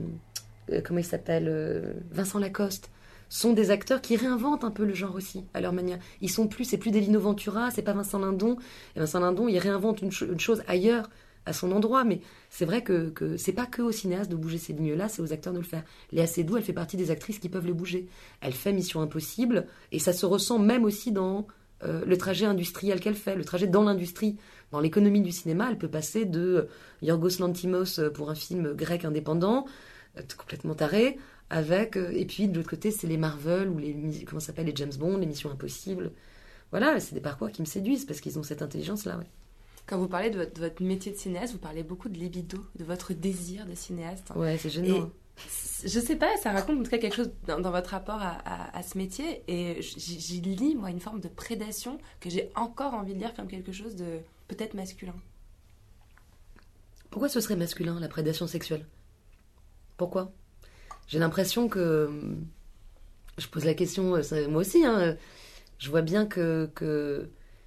[0.84, 2.90] comment il s'appelle, euh, Vincent Lacoste,
[3.30, 6.00] sont des acteurs qui réinventent un peu le genre aussi, à leur manière.
[6.20, 8.58] Ils sont plus, c'est plus des Lino Ventura, c'est pas Vincent Lindon.
[8.96, 11.10] Et Vincent Lindon, il réinvente une, cho- une chose ailleurs,
[11.46, 12.04] à son endroit.
[12.04, 12.20] Mais
[12.50, 15.32] c'est vrai que, que c'est pas que aux cinéastes de bouger ces lignes-là, c'est aux
[15.32, 15.84] acteurs de le faire.
[16.12, 18.08] Léa Seydoux, elle fait partie des actrices qui peuvent les bouger.
[18.42, 21.48] Elle fait Mission Impossible, et ça se ressent même aussi dans
[21.84, 24.36] euh, le trajet industriel qu'elle fait, le trajet dans l'industrie.
[24.72, 26.68] Dans l'économie du cinéma, elle peut passer de
[27.02, 29.66] Yorgos Lantimos euh, pour un film grec indépendant,
[30.18, 31.18] euh, complètement taré,
[31.50, 34.76] avec euh, et puis de l'autre côté c'est les Marvel ou les comment s'appelle les
[34.76, 36.12] James Bond, les Missions Impossibles.
[36.72, 39.18] Voilà, c'est des parcours qui me séduisent parce qu'ils ont cette intelligence là.
[39.18, 39.28] Ouais.
[39.88, 42.60] Quand vous parlez de votre, de votre métier de cinéaste, vous parlez beaucoup de libido,
[42.80, 44.32] de votre désir de cinéaste.
[44.36, 44.96] Ouais, c'est gênant.
[44.96, 45.12] Et- hein.
[45.84, 48.38] Je sais pas, ça raconte en tout cas quelque chose dans, dans votre rapport à,
[48.46, 49.42] à- à ce métier.
[49.48, 53.48] Et j'y lis, moi, une forme de prédation que j'ai encore envie de lire comme
[53.48, 54.20] quelque chose de
[54.52, 55.16] peut-être masculin.
[57.10, 58.86] Pourquoi ce serait masculin la prédation sexuelle?
[59.98, 60.32] Pourquoi?
[61.08, 62.10] J'ai l'impression que
[63.38, 64.86] je pose la question euh, moi aussi.
[64.86, 65.18] hein,
[65.78, 66.70] je vois bien que,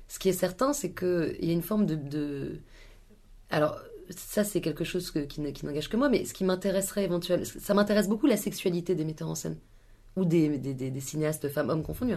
[0.08, 2.60] ce qui est certain, c'est que il y a une forme de,
[3.50, 3.80] alors
[4.10, 7.44] ça c'est quelque chose qui, ne- qui n'engage que moi, mais ce qui m'intéresserait éventuellement,
[7.44, 9.56] ça m'intéresse beaucoup la sexualité des metteurs en scène
[10.16, 12.14] ou des, cinéastes femmes hommes confondus.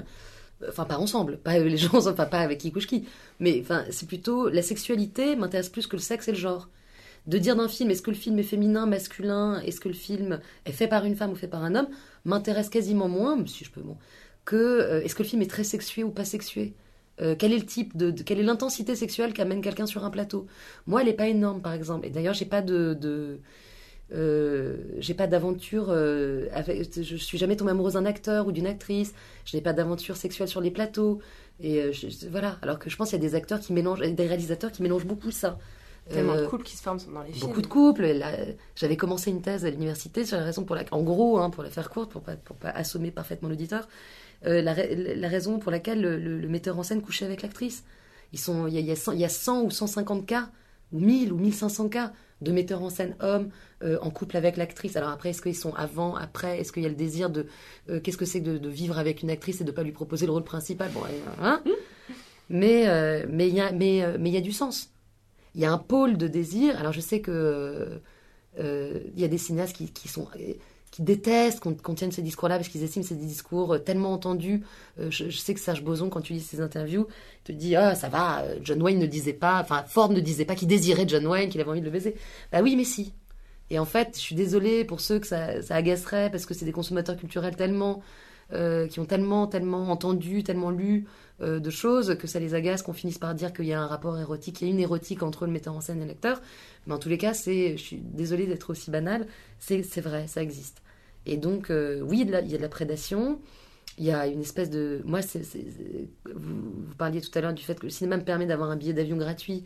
[0.67, 2.73] Enfin, pas ensemble, pas les gens, enfin pas avec qui,
[3.39, 6.69] mais enfin c'est plutôt la sexualité m'intéresse plus que le sexe et le genre
[7.27, 10.39] de dire d'un film est-ce que le film est féminin, masculin, est-ce que le film
[10.65, 11.89] est fait par une femme ou fait par un homme,
[12.25, 13.81] m'intéresse quasiment moins, si je peux,
[14.45, 16.73] que euh, est-ce que le film est très sexué ou pas sexué?
[17.19, 20.47] Euh, quel est le type de, quelle est l'intensité sexuelle qu'amène quelqu'un sur un plateau?
[20.85, 22.07] Moi, elle est pas énorme, par exemple.
[22.07, 23.39] Et d'ailleurs, j'ai pas de
[24.13, 28.67] euh, j'ai pas d'aventure euh, avec, je suis jamais tombée amoureuse d'un acteur ou d'une
[28.67, 29.13] actrice.
[29.45, 31.19] Je n'ai pas d'aventure sexuelle sur les plateaux.
[31.59, 32.57] Et euh, je- voilà.
[32.61, 35.05] Alors que je pense qu'il y a des acteurs qui mélangent, des réalisateurs qui mélangent
[35.05, 35.57] beaucoup ça.
[36.09, 37.47] Tellement Euh, de couples qui se forment dans les films.
[37.47, 38.07] Beaucoup de couples.
[38.77, 41.63] J'avais commencé une thèse à l'université sur la raison pour laquelle, en gros, hein, pour
[41.63, 43.89] la faire courte, pour pas, pour pas assommer parfaitement l'auditeur,
[44.45, 47.41] euh, la, ra- la raison pour laquelle le, le- le metteur en scène couchait avec
[47.41, 47.83] l'actrice.
[48.33, 50.49] Il y a, y a 100 il y a 100 ou 150 cas,
[50.93, 53.49] ou 1000 ou 1500 cas de metteurs en scène hommes
[53.83, 54.95] euh, en couple avec l'actrice.
[54.95, 56.59] Alors après, est-ce qu'ils sont avant, après?
[56.59, 57.47] Est-ce qu'il y a le désir de...
[57.89, 60.25] euh, Qu'est-ce que c'est de, de vivre avec une actrice et de pas lui proposer
[60.25, 60.91] le rôle principal?
[60.91, 61.01] Bon,
[61.41, 61.63] hein?
[62.49, 64.91] Mais euh, mais il y a mais euh, mais il y a du sens.
[65.55, 66.77] Il y a un pôle de désir.
[66.79, 67.99] Alors je sais que
[68.59, 70.27] il y a des cinéastes qui, qui sont
[70.91, 74.13] qui détestent qu'on tienne ces discours-là parce qu'ils estiment que c'est des discours euh, tellement
[74.13, 74.63] entendus.
[74.99, 77.07] Euh, je, sais que Serge Boson, quand tu lis ses interviews,
[77.43, 80.45] te dit ah ça va, euh, John Wayne ne disait pas, enfin Ford ne disait
[80.45, 82.15] pas qu'il désirait John Wayne, qu'il avait envie de le baiser.
[82.51, 83.13] Bah oui, mais si.
[83.69, 86.71] Et en fait, je suis désolée pour ceux que ça agacerait parce que c'est des
[86.71, 88.01] consommateurs culturels tellement
[88.53, 91.05] euh, qui ont tellement, tellement entendu, tellement lu
[91.41, 93.87] euh, de choses que ça les agace, qu'on finisse par dire qu'il y a un
[93.87, 96.41] rapport érotique, il y a une érotique entre le metteur en scène et l'acteur.
[96.85, 99.27] Mais en tous les cas, c'est, je suis désolée d'être aussi banale,
[99.59, 100.81] c'est, vrai, ça existe.
[101.25, 103.41] Et donc, euh, oui, il y a de la prédation.
[103.97, 105.01] Il y a une espèce de.
[105.03, 105.19] Moi,
[106.33, 108.93] vous, parliez tout à l'heure du fait que le cinéma me permet d'avoir un billet
[108.93, 109.65] d'avion gratuit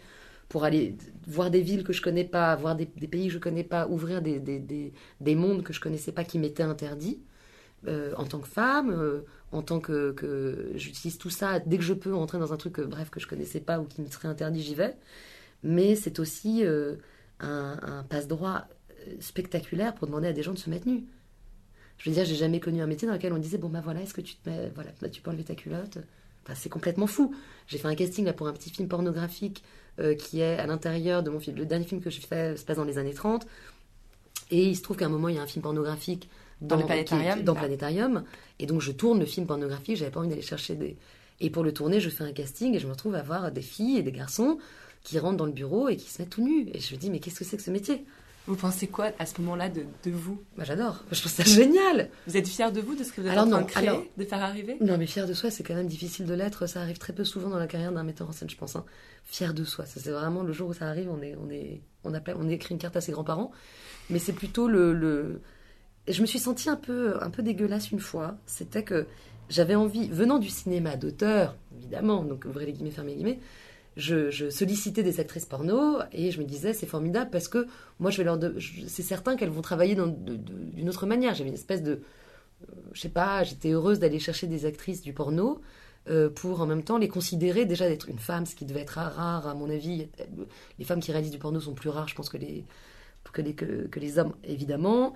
[0.50, 3.38] pour aller voir des villes que je connais pas, voir des, des pays que je
[3.38, 7.22] connais pas, ouvrir des, des, des mondes que je connaissais pas qui m'étaient interdits.
[7.88, 9.22] Euh, en tant que femme, euh,
[9.52, 12.74] en tant que, que j'utilise tout ça dès que je peux entrer dans un truc
[12.74, 14.96] que, bref que je connaissais pas ou qui me serait interdit, j'y vais.
[15.64, 16.96] Mais c'est aussi euh,
[17.40, 18.68] un, passe-droit
[19.08, 21.06] euh, spectaculaire pour demander à des gens de se mettre nus.
[21.98, 24.02] Je veux dire, j'ai jamais connu un métier dans lequel on disait bon bah voilà,
[24.02, 26.00] est-ce que tu te mets, voilà, là, tu peux enlever ta culotte?
[26.44, 27.36] Enfin, c'est complètement fou.
[27.68, 29.64] J'ai fait un casting là pour un petit film pornographique
[30.00, 31.58] euh, qui est à l'intérieur de mon film.
[31.58, 33.46] Le dernier film que j'ai fait se passe dans les années 30.
[34.50, 36.28] Et il se trouve qu'à un moment, il y a un film pornographique
[36.62, 37.60] Dans le qui planétarium, dans là.
[37.62, 38.24] Planétarium.
[38.60, 39.98] Et donc, je tourne le film pornographique.
[39.98, 40.96] J'avais pas envie d'aller chercher des.
[41.40, 43.62] Et pour le tourner, je fais un casting et je me retrouve à voir des
[43.62, 44.60] filles et des garçons
[45.04, 46.68] qui rentrent dans le bureau et qui se mettent tout nus.
[46.74, 48.06] Et je me dis, mais qu'est-ce que c'est que ce métier?
[48.48, 50.40] Vous pensez quoi à ce moment-là de, de vous?
[50.56, 51.04] Moi, j'adore.
[51.12, 52.10] Je trouve ça génial.
[52.28, 53.72] Vous êtes fier de vous, de ce que vous êtes Alors en train non, de
[53.72, 54.78] créer, alors- de faire arriver?
[54.82, 56.66] Non, mais fier de soi, c'est quand même difficile de l'être.
[56.68, 58.76] Ça arrive très peu souvent dans la carrière d'un metteur en scène, je pense.
[58.76, 58.84] hein.
[59.26, 62.14] Fier de soi, c'est vraiment le jour où ça arrive, on est, on est, on
[62.16, 63.52] appelle, on écrit une carte à ses grands-parents.
[64.10, 65.42] Mais c'est plutôt le, le.
[66.08, 68.38] Je me suis sentie un peu, un peu dégueulasse une fois.
[68.46, 69.08] C'était que
[69.50, 73.40] j'avais envie, venant du cinéma d'auteur, évidemment, donc ouvrez les guillemets, fermez les guillemets,
[73.98, 77.68] je, sollicitais des actrices porno et je me disais c'est formidable parce que
[78.00, 78.40] moi je vais leur,
[78.88, 81.36] c'est certain qu'elles vont travailler d'une autre manière.
[81.36, 82.02] J'avais une espèce de,
[82.94, 85.62] je sais pas, j'étais heureuse d'aller chercher des actrices du porno
[86.10, 88.98] euh, pour en même temps les considérer déjà d'être une femme, ce qui devait être
[88.98, 90.08] rare à mon avis.
[90.80, 92.66] Les femmes qui réalisent du porno sont plus rares, je pense, que les,
[93.32, 95.14] que les, que les hommes, évidemment.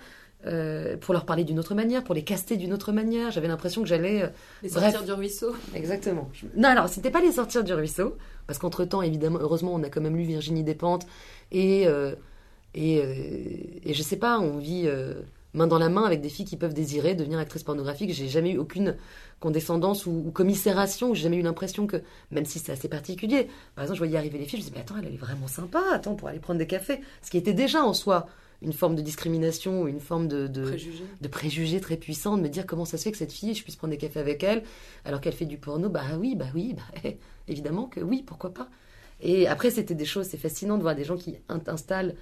[0.47, 3.31] Euh, pour leur parler d'une autre manière, pour les caster d'une autre manière.
[3.31, 4.21] J'avais l'impression que j'allais.
[4.21, 4.27] euh,
[4.61, 4.83] Les Bref.
[4.91, 5.55] sortir du ruisseau.
[5.73, 6.29] Exactement.
[6.33, 8.15] Je- Non, alors, c'était pas les sortir du ruisseau,
[8.45, 11.07] parce qu'entre-temps, évidemment, heureusement, on a quand même lu Virginie Despentes,
[11.51, 12.13] et, euh,
[12.75, 12.97] et,
[13.89, 14.87] et je sais pas, on vit
[15.55, 18.13] main dans la main avec des filles qui peuvent désirer devenir actrices pornographiques.
[18.13, 18.97] J'ai jamais eu aucune
[19.39, 21.97] condescendance ou, ou commisération, j'ai jamais eu l'impression que,
[22.29, 24.75] même si c'est assez particulier, par exemple, je voyais arriver les filles, je me disais,
[24.75, 26.99] mais attends, elle, elle est vraiment sympa, attends, pour aller prendre des cafés.
[27.23, 28.27] Ce qui était déjà en soi
[28.61, 32.65] une forme de discrimination, ou une forme de, de, préjugés très puissants, de me dire
[32.65, 34.63] comment ça se fait que cette fille, je puisse prendre des cafés avec elle,
[35.05, 35.89] alors qu'elle fait du porno.
[35.89, 37.09] Bah oui, bah oui, bah,
[37.47, 38.69] évidemment que oui, pourquoi pas.
[39.21, 42.15] Et après, c'était des choses, c'est fascinant de voir des gens qui in- installent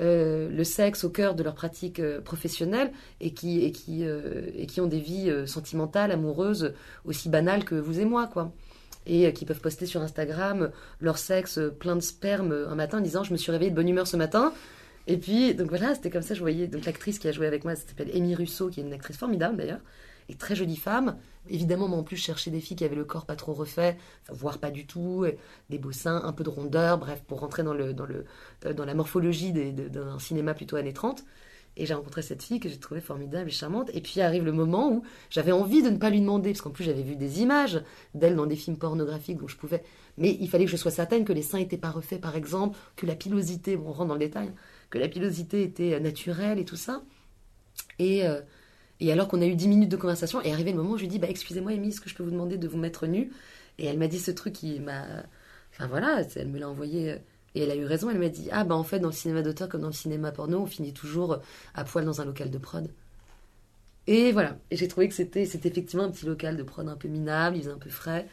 [0.00, 4.50] euh, le sexe au cœur de leur pratique euh, professionnelle et qui, et, qui, euh,
[4.54, 6.72] et qui ont des vies sentimentales, amoureuses,
[7.04, 8.52] aussi banales que vous et moi, quoi.
[9.04, 10.70] Et qui peuvent poster sur Instagram
[11.00, 13.88] leur sexe plein de sperme un matin en disant Je me suis réveillée de bonne
[13.88, 14.52] humeur ce matin.
[15.06, 16.66] Et puis, donc voilà, c'était comme ça, je voyais.
[16.68, 19.16] Donc l'actrice qui a joué avec moi, elle s'appelle Amy Russo, qui est une actrice
[19.16, 19.80] formidable d'ailleurs,
[20.28, 21.16] et très jolie femme.
[21.48, 23.96] Évidemment, moi en plus, je cherchais des filles qui avaient le corps pas trop refait,
[24.30, 25.26] voire pas du tout,
[25.70, 28.24] des beaux seins, un peu de rondeur, bref, pour rentrer dans, le, dans, le,
[28.74, 31.24] dans la morphologie d'un cinéma plutôt années 30.
[31.76, 33.90] Et j'ai rencontré cette fille que j'ai trouvée formidable et charmante.
[33.94, 36.70] Et puis arrive le moment où j'avais envie de ne pas lui demander, parce qu'en
[36.70, 37.82] plus j'avais vu des images
[38.14, 39.82] d'elle dans des films pornographiques, donc je pouvais.
[40.18, 42.78] Mais il fallait que je sois certaine que les seins n'étaient pas refaits, par exemple,
[42.94, 44.52] que la pilosité, bon, on rentre dans le détail,
[44.92, 47.04] que la pilosité était euh, naturelle et tout ça.
[47.98, 48.40] Et, euh,
[49.00, 51.02] et alors qu'on a eu 10 minutes de conversation, est arrivé le moment où je
[51.02, 53.32] lui dis bah, Excusez-moi, Amy, est-ce que je peux vous demander de vous mettre nue
[53.78, 55.06] Et elle m'a dit ce truc qui m'a.
[55.72, 57.12] Enfin voilà, elle me l'a envoyé.
[57.12, 57.18] euh,
[57.54, 59.42] Et elle a eu raison, elle m'a dit Ah, bah en fait, dans le cinéma
[59.42, 61.38] d'auteur comme dans le cinéma porno, on finit toujours
[61.74, 62.90] à poil dans un local de prod.
[64.06, 67.08] Et voilà, et j'ai trouvé que c'était effectivement un petit local de prod un peu
[67.08, 68.26] minable, il faisait un peu frais,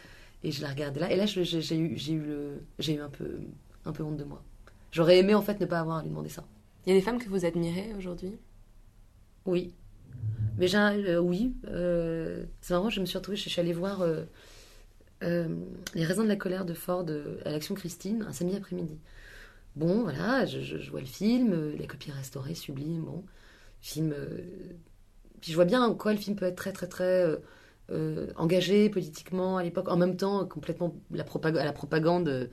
[0.43, 1.43] et je la regardais là, et là j'ai
[1.77, 3.39] eu, eu, eu un, peu,
[3.85, 4.43] un peu honte de moi.
[4.91, 6.43] J'aurais aimé en fait ne pas avoir à lui demander ça.
[6.85, 8.37] Il y a des femmes que vous admirez aujourd'hui?
[9.45, 9.73] Oui.
[10.57, 11.53] Mais j'ai euh, oui.
[11.67, 14.25] euh, c'est marrant, je me suis retrouvée, je suis allée voir euh,
[15.93, 17.05] Les raisins de la colère de Ford
[17.45, 18.97] à l'Action Christine un samedi après-midi.
[19.75, 23.23] Bon, voilà, je, je- je vois le film, la copie restaurée, sublime, bon.
[23.81, 24.13] Film.
[25.41, 27.25] puis je vois bien en quoi le film peut être très, très, très
[28.35, 32.49] engagé politiquement à l'époque, en même temps complètement la propagande, à la propagande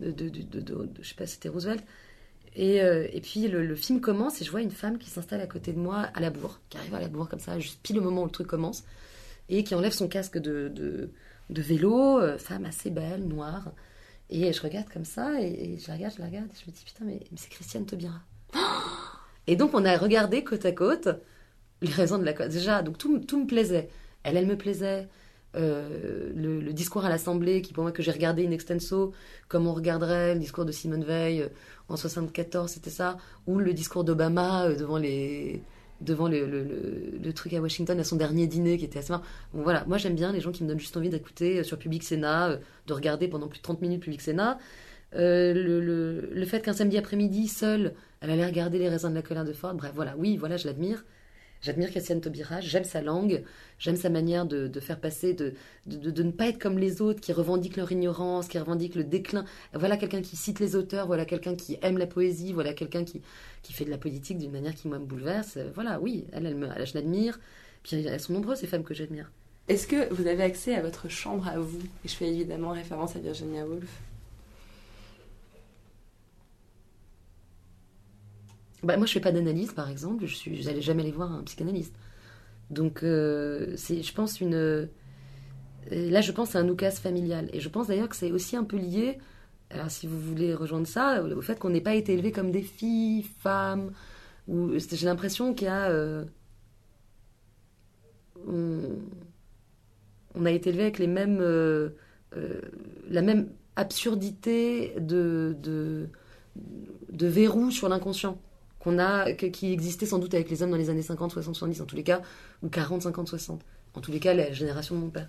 [0.00, 1.84] de, de, je sais pas, c'était Roosevelt.
[2.54, 5.72] Et, euh, puis le, film commence et je vois une femme qui s'installe à côté
[5.72, 8.02] de moi à la bourre, qui arrive à la bourre comme ça, juste pile au
[8.02, 8.84] moment où le truc commence,
[9.48, 11.10] et qui enlève son casque de,
[11.50, 13.72] vélo, euh, femme assez belle, noire.
[14.30, 16.70] Et je regarde comme ça, et, et je la regarde, je la regarde, et je
[16.70, 18.20] me dis putain, mais, c'est Christiane Taubira.
[19.46, 21.08] Et donc on a regardé côte à côte
[21.80, 22.48] les raisons de la.
[22.48, 23.88] Déjà, donc tout me plaisait.
[24.22, 25.08] Elle, elle me plaisait.
[25.56, 29.12] Euh, le, discours à l'Assemblée, qui pour moi que j'ai regardé in extenso,
[29.48, 31.48] comme on regarderait le discours de Simone Veil euh,
[31.88, 35.62] en 74, c'était ça, ou le discours d'Obama euh, devant les
[36.00, 36.62] devant le, le,
[37.20, 39.24] le- truc à Washington à son dernier dîner qui était assez marrant.
[39.52, 42.04] Bon voilà, moi j'aime bien les gens qui me donnent juste envie d'écouter sur Public
[42.04, 44.58] Sénat, de regarder pendant plus de 30 minutes Public Sénat.
[45.12, 49.52] Le, fait qu'un samedi après-midi, seule, elle allait regarder les raisins de la colère de
[49.52, 51.04] Ford, bref voilà, oui, voilà, je l'admire.
[51.60, 53.42] J'admire Christiane Taubira, j'aime sa langue,
[53.78, 55.54] j'aime sa manière de, faire passer, de,
[55.86, 59.44] de, ne pas être comme les autres qui revendiquent leur ignorance, qui revendiquent le déclin.
[59.74, 63.22] Voilà quelqu'un qui cite les auteurs, voilà quelqu'un qui aime la poésie, voilà quelqu'un qui,
[63.62, 65.58] qui fait de la politique d'une manière qui, moi, me bouleverse.
[65.74, 67.40] Voilà, oui, elle, elle, je l'admire.
[67.82, 69.30] Puis elles sont nombreuses, ces femmes que j'admire.
[69.68, 71.80] Est-ce que vous avez accès à votre chambre à vous?
[72.04, 73.88] Et je fais évidemment référence à Virginia Woolf.
[78.82, 80.26] Bah, moi, je fais pas d'analyse, par exemple.
[80.26, 81.94] Je suis, j'allais jamais aller voir un psychanalyste.
[82.70, 84.54] Donc, euh, c'est, je pense, une.
[84.54, 84.86] euh,
[85.90, 87.48] Là, je pense à un oukase familial.
[87.52, 89.18] Et je pense d'ailleurs que c'est aussi un peu lié,
[89.70, 92.62] alors si vous voulez rejoindre ça, au fait qu'on n'ait pas été élevés comme des
[92.62, 93.92] filles, femmes.
[94.48, 95.88] Ou, j'ai l'impression qu'il y a.
[95.90, 96.24] euh,
[100.34, 101.40] on, a été élevés avec les mêmes.
[103.10, 105.56] la même absurdité de
[107.10, 108.38] verrou sur l'inconscient
[108.88, 111.80] qu'on a, qui existait sans doute avec les hommes dans les années 50, 60, 70,
[111.82, 112.22] en tous les cas,
[112.62, 113.62] ou 40, 50, 60.
[113.94, 115.28] En tous les cas, la génération de mon père.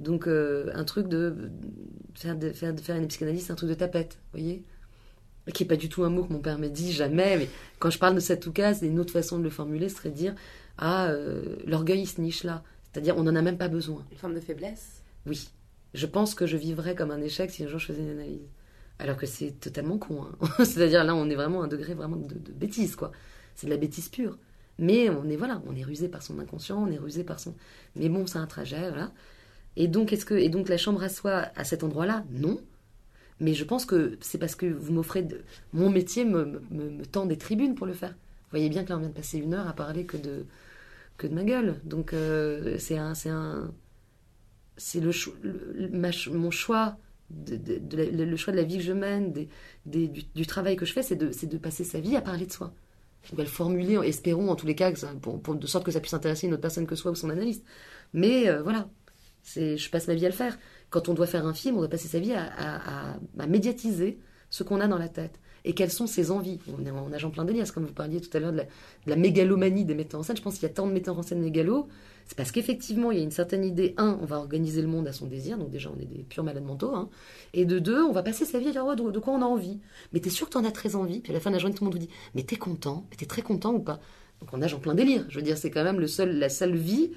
[0.00, 1.50] Donc, euh, un truc de
[2.14, 4.64] faire, de faire, de faire une psychanalyse, c'est un truc de tapette, vous voyez
[5.54, 7.36] Qui n'est pas du tout un mot que mon père m'a dit, jamais.
[7.38, 9.96] Mais quand je parle de cette touka, c'est une autre façon de le formuler, ce
[9.96, 10.34] serait de dire
[10.78, 12.62] Ah, euh, l'orgueil, il se niche là.
[12.92, 14.04] C'est-à-dire, on n'en a même pas besoin.
[14.10, 15.02] Une forme de faiblesse?
[15.26, 15.48] Oui.
[15.94, 18.48] Je pense que je vivrais comme un échec si un jour je faisais une analyse.
[19.02, 20.22] Alors que c'est totalement con.
[20.22, 20.48] hein.
[20.64, 23.10] C'est-à-dire là, on est vraiment à un degré vraiment de, bêtise, quoi.
[23.56, 24.38] C'est de la bêtise pure.
[24.78, 27.54] Mais on est voilà, on est rusé par son inconscient, on est rusé par son.
[27.96, 29.12] Mais bon, c'est un trajet, voilà.
[29.76, 32.60] Et donc, est-ce que et donc la chambre à soi à cet endroit-là Non.
[33.40, 35.26] Mais je pense que c'est parce que vous m'offrez
[35.72, 38.10] mon métier me, me, tend des tribunes pour le faire.
[38.12, 40.46] Vous voyez bien que là on vient de passer une heure à parler que de
[41.18, 41.80] que de ma gueule.
[41.84, 43.72] Donc euh, c'est un c'est un
[44.76, 45.34] c'est le, cho-
[46.32, 46.96] mon choix
[47.48, 49.32] le choix de la vie que je mène,
[49.86, 52.74] du, travail que je fais, c'est de, passer sa vie à parler de soi.
[53.32, 56.46] Ou à le formuler, espérons en tous les cas, de sorte que ça puisse intéresser
[56.46, 57.64] une autre personne que soi ou son analyste.
[58.12, 58.88] Mais euh, voilà,
[59.44, 60.58] je passe ma vie à le faire.
[60.90, 64.18] Quand on doit faire un film, on doit passer sa vie à- à- à médiatiser
[64.50, 65.38] ce qu'on a dans la tête.
[65.64, 66.58] Et quelles sont ses envies?
[66.76, 68.62] On est en agent plein délire, c'est comme vous parliez tout à l'heure de
[69.06, 70.36] la, mégalomanie des metteurs en scène.
[70.36, 71.88] Je pense qu'il y a tant de metteurs en scène mégalos.
[72.26, 73.94] C'est parce qu'effectivement, il y a une certaine idée.
[73.96, 76.44] Un, on va organiser le monde à son désir, donc déjà, on est des purs
[76.44, 76.94] malades mentaux.
[76.94, 77.08] hein.
[77.52, 79.80] Et de deux, on va passer sa vie à dire de quoi on a envie?
[80.12, 81.20] Mais t'es sûr que t'en as très envie?
[81.20, 83.06] Puis à la fin de la journée, tout le monde vous dit mais t'es content?
[83.10, 84.00] Mais t'es très content ou pas?
[84.40, 85.24] Donc on nage en plein délire.
[85.28, 87.12] Je veux dire, c'est quand même le seul, la seule vie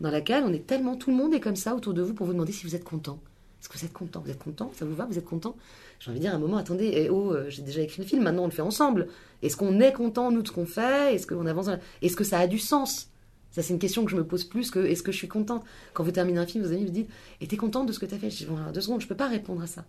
[0.00, 0.96] dans laquelle on est tellement.
[0.96, 2.84] Tout le monde est comme ça autour de vous pour vous demander si vous êtes
[2.84, 3.20] content.
[3.60, 5.56] Est-ce que vous êtes content Vous êtes content Ça vous va Vous êtes content
[5.98, 8.08] J'ai envie de dire à un moment, attendez, eh oh, euh, j'ai déjà écrit le
[8.08, 9.08] film, maintenant on le fait ensemble.
[9.42, 11.14] Est-ce qu'on est content, nous, de ce qu'on fait?
[11.14, 11.68] Est-ce qu'on avance
[12.00, 13.08] Est-ce que ça a du sens?
[13.50, 15.64] Ça, c'est une question que je me pose plus que est-ce que je suis contente?
[15.92, 17.08] Quand vous terminez un film, vos amis vous disent
[17.40, 19.16] Et t'es contente de ce que t'as fait Je dis Bon, deux secondes, je peux
[19.16, 19.84] pas répondre à ça.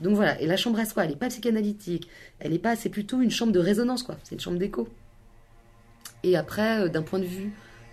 [0.00, 2.88] Donc voilà, et la chambre à soi, elle n'est pas psychanalytique, elle est pas, c'est
[2.88, 4.16] plutôt une chambre de résonance, quoi.
[4.22, 4.88] C'est une chambre d'écho.
[6.22, 7.52] Et après, euh, d'un point de vue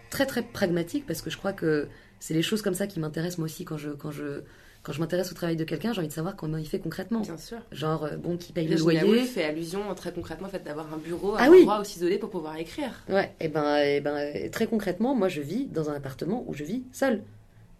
[0.09, 1.88] très très pragmatique, parce que je crois que
[2.20, 4.41] c'est les choses comme ça qui m'intéressent moi aussi quand je, quand je,
[4.86, 7.21] quand je m'intéresse au travail de quelqu'un, j'ai envie de savoir comment il fait concrètement.
[7.21, 7.57] Bien sûr.
[7.71, 10.93] Genre, euh, bon, qui paye Le le loyer fait allusion très concrètement au fait d'avoir
[10.93, 11.61] un bureau, Ah un oui.
[11.61, 12.91] endroit où s'isoler pour pouvoir écrire.
[13.09, 16.53] Ouais, et ben, et ben, euh, très concrètement, moi je vis dans un appartement où
[16.53, 17.23] je vis seule.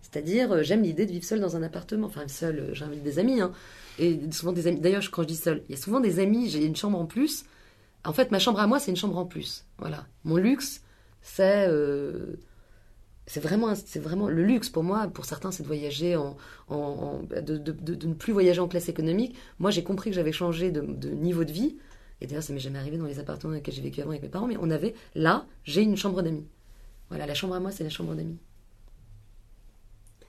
[0.02, 2.08] C'est-à-dire, euh, j'aime l'idée de vivre seule dans un appartement.
[2.08, 3.40] Enfin, seule, j'invite des amis.
[3.42, 3.52] Hein.
[4.00, 4.80] Et souvent des amis.
[4.80, 7.06] D'ailleurs, quand je dis seule, il y a souvent des amis, j'ai une chambre en
[7.06, 7.46] plus.
[8.04, 9.66] En fait, ma chambre à moi, c'est une chambre en plus.
[9.78, 10.06] Voilà.
[10.24, 10.82] Mon luxe,
[11.22, 11.68] c'est.
[11.70, 12.36] euh,
[13.28, 15.08] c'est vraiment, c'est vraiment le luxe pour moi.
[15.08, 16.38] Pour certains, c'est de voyager en,
[16.70, 19.36] en- en- de, de- de- de ne plus voyager en classe économique.
[19.60, 21.78] Moi, j'ai compris que j'avais changé de, de niveau de vie.
[22.22, 24.22] Et d'ailleurs, ça m'est jamais arrivé dans les appartements dans lesquels j'ai vécu avant avec
[24.24, 24.48] mes parents.
[24.48, 26.48] Mais on avait là, j'ai une chambre d'amis.
[27.10, 28.38] Voilà, la chambre à moi, c'est la chambre d'amis.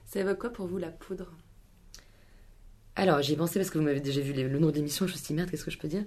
[0.05, 1.31] Ça évoque quoi pour vous la poudre?
[2.95, 5.05] Alors, j'y ai pensé parce que vous m'avez déjà vu les- le nom de l'émission,
[5.07, 6.03] je me suis dit, merde, qu'est-ce que je peux dire?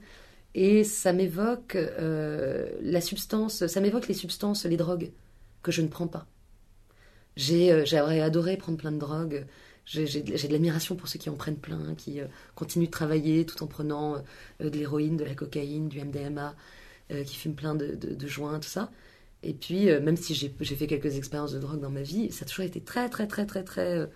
[0.55, 5.13] Et ça m'évoque euh, la substance, ça m'évoque les substances, les drogues
[5.63, 6.27] que je ne prends pas.
[7.41, 9.47] J'ai, euh, J'aurais adoré prendre plein de drogues.
[9.87, 13.63] J'ai de l'admiration pour ceux qui en prennent plein, qui euh, continuent de travailler tout
[13.63, 14.17] en prenant
[14.61, 16.55] euh, de l'héroïne, de la cocaïne, du MDMA,
[17.27, 18.93] qui fument plein de, joints, tout ça.
[19.43, 22.49] Et puis, même si j'ai fait quelques expériences de drogue dans ma vie, ça a
[22.49, 24.09] toujours été très, très, très, très, très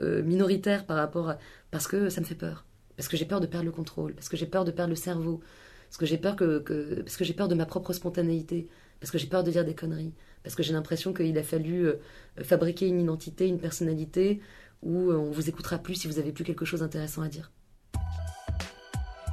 [0.00, 1.38] minoritaire par rapport à...
[1.70, 2.64] Parce que ça me fait peur.
[2.96, 4.14] Parce que j'ai peur de perdre le contrôle.
[4.14, 5.40] Parce que j'ai peur de perdre le cerveau.
[5.88, 6.58] Parce que j'ai peur que-
[7.02, 8.66] parce que j'ai peur de ma propre spontanéité.
[8.98, 10.12] Parce que j'ai peur de dire des conneries.
[10.42, 11.96] Parce que j'ai l'impression qu'il a fallu euh,
[12.42, 14.40] fabriquer une identité, une personnalité
[14.82, 17.50] où euh, on vous écoutera plus si vous avez plus quelque chose d'intéressant à dire.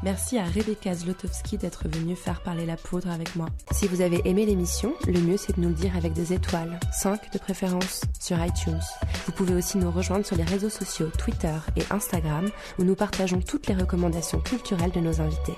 [0.03, 3.47] Merci à Rebecca Zlotowski d'être venue faire parler la poudre avec moi.
[3.72, 6.80] Si vous avez aimé l'émission, le mieux c'est de nous le dire avec des étoiles,
[6.93, 8.80] 5 de préférence, sur iTunes.
[9.26, 12.47] Vous pouvez aussi nous rejoindre sur les réseaux sociaux Twitter et Instagram
[12.78, 15.55] où nous partageons toutes les recommandations culturelles de nos invités.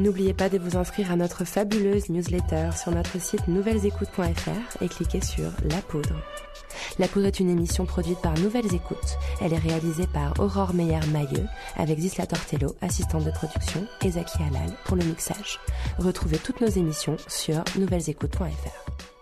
[0.00, 5.20] N'oubliez pas de vous inscrire à notre fabuleuse newsletter sur notre site nouvellesécoutes.fr et cliquez
[5.20, 6.16] sur La Poudre.
[6.98, 9.18] La Poudre est une émission produite par Nouvelles Écoutes.
[9.40, 14.72] Elle est réalisée par Aurore Meyer-Mailleux avec Zisla Tortello, assistante de production, et Zaki Halal
[14.84, 15.60] pour le mixage.
[15.98, 19.13] Retrouvez toutes nos émissions sur nouvellesécoutes.fr.